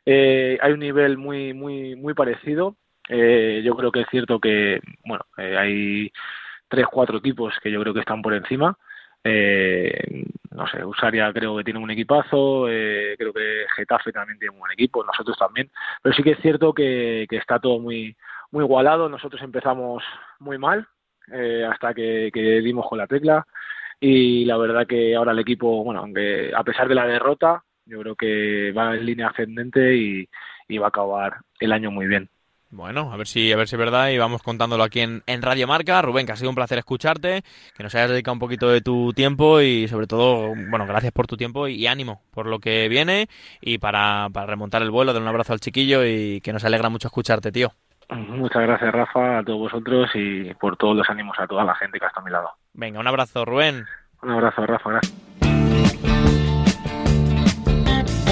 [0.07, 2.76] Eh, hay un nivel muy muy muy parecido.
[3.09, 6.12] Eh, yo creo que es cierto que bueno eh, hay
[6.68, 8.78] tres cuatro equipos que yo creo que están por encima.
[9.24, 14.53] Eh, no sé, Usaria creo que tiene un equipazo, eh, creo que Getafe también tiene
[14.53, 15.70] un buen equipo, nosotros también,
[16.03, 18.16] pero sí que es cierto que está todo muy
[18.51, 19.09] muy igualado.
[19.09, 20.03] Nosotros empezamos
[20.38, 20.86] muy mal
[21.32, 22.30] eh, hasta que,
[22.62, 23.46] dimos con la tecla
[24.01, 28.01] y la verdad que ahora el equipo, bueno, aunque a pesar de la derrota, yo
[28.01, 30.28] creo que va en línea ascendente y,
[30.78, 32.28] va a acabar el año muy bien.
[32.70, 35.66] Bueno, a ver si a ver si es verdad y vamos contándolo aquí en, Radio
[35.66, 36.03] Marca.
[36.03, 37.42] Rubén, que ha sido un placer escucharte,
[37.74, 41.26] que nos hayas dedicado un poquito de tu tiempo y sobre todo, bueno, gracias por
[41.26, 43.28] tu tiempo y, y ánimo por lo que viene
[43.62, 46.90] y para, para remontar el vuelo, dar un abrazo al chiquillo y que nos alegra
[46.90, 47.72] mucho escucharte, tío.
[48.11, 51.98] Muchas gracias, Rafa, a todos vosotros y por todos los ánimos a toda la gente
[52.00, 52.50] que está a mi lado.
[52.72, 53.86] Venga, un abrazo, Rubén.
[54.22, 55.28] Un abrazo, Rafa, gracias.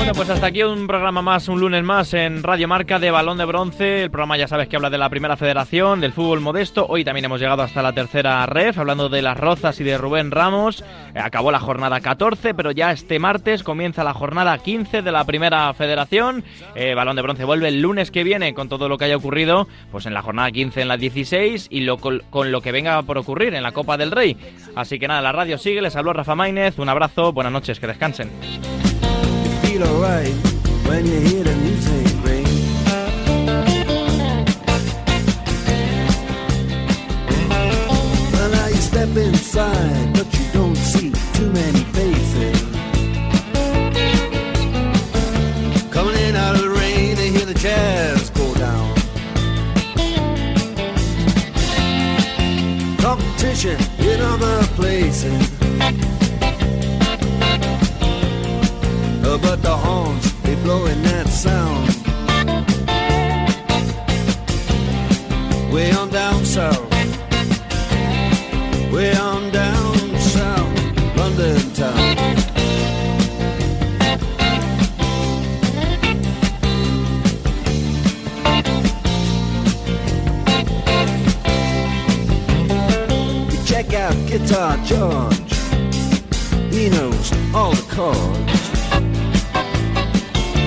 [0.06, 3.38] Bueno, pues hasta aquí un programa más, un lunes más en Radio Marca de Balón
[3.38, 4.04] de Bronce.
[4.04, 6.86] El programa ya sabes que habla de la primera federación, del fútbol modesto.
[6.88, 10.30] Hoy también hemos llegado hasta la tercera ref, hablando de las Rozas y de Rubén
[10.30, 10.84] Ramos.
[11.12, 15.24] Eh, acabó la jornada 14, pero ya este martes comienza la jornada 15 de la
[15.24, 16.44] primera federación.
[16.76, 19.66] Eh, Balón de Bronce vuelve el lunes que viene con todo lo que haya ocurrido,
[19.90, 23.54] pues en la jornada 15 en la 16 y con lo que venga por ocurrir
[23.54, 24.36] en la Copa del Rey.
[24.76, 27.88] Así que nada, la radio sigue, les habló Rafa Maínez, un abrazo, buenas noches, que
[27.88, 28.30] descansen.
[29.78, 30.34] Feel alright
[30.86, 32.44] when you hear the music ring.
[38.32, 42.62] Well, now you step inside, but you don't see too many faces.
[45.90, 48.94] Coming in out of the rain, they hear the jazz go down.
[52.98, 56.25] Competition in other places.
[59.42, 61.88] But the horns, they blowing that sound.
[65.72, 66.90] Way on down south,
[68.92, 72.16] way on down south, London town.
[83.50, 85.52] You check out Guitar George,
[86.72, 88.75] he knows all the chords.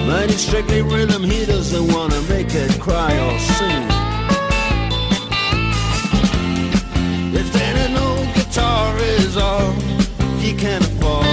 [0.09, 3.83] But it's strictly rhythm, he doesn't wanna make it cry or sing.
[7.39, 9.71] If then an old guitar is all
[10.39, 11.27] he can afford,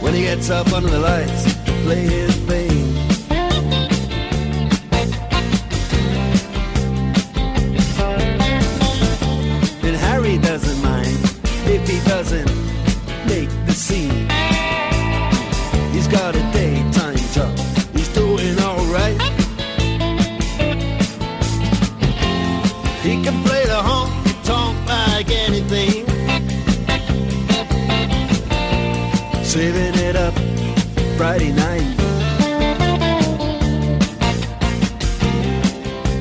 [0.00, 1.42] when he gets up under the lights
[1.82, 2.40] play his
[10.10, 11.18] Harry doesn't mind
[11.66, 12.59] if he doesn't
[31.30, 31.96] Friday night.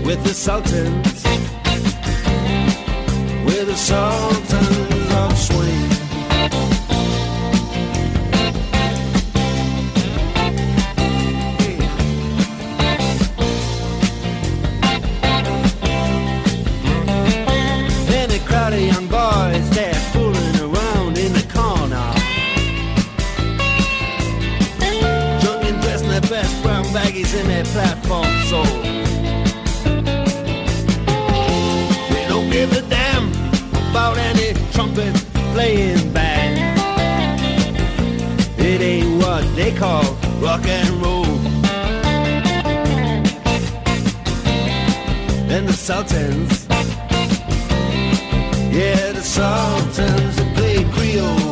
[0.06, 1.24] With the Sultans.
[3.44, 4.99] With the Sultans
[35.60, 36.56] playing band.
[38.58, 40.06] It ain't what they call
[40.46, 41.26] rock and roll.
[45.54, 46.66] And the Sultans,
[48.78, 51.49] yeah, the Sultans play Creole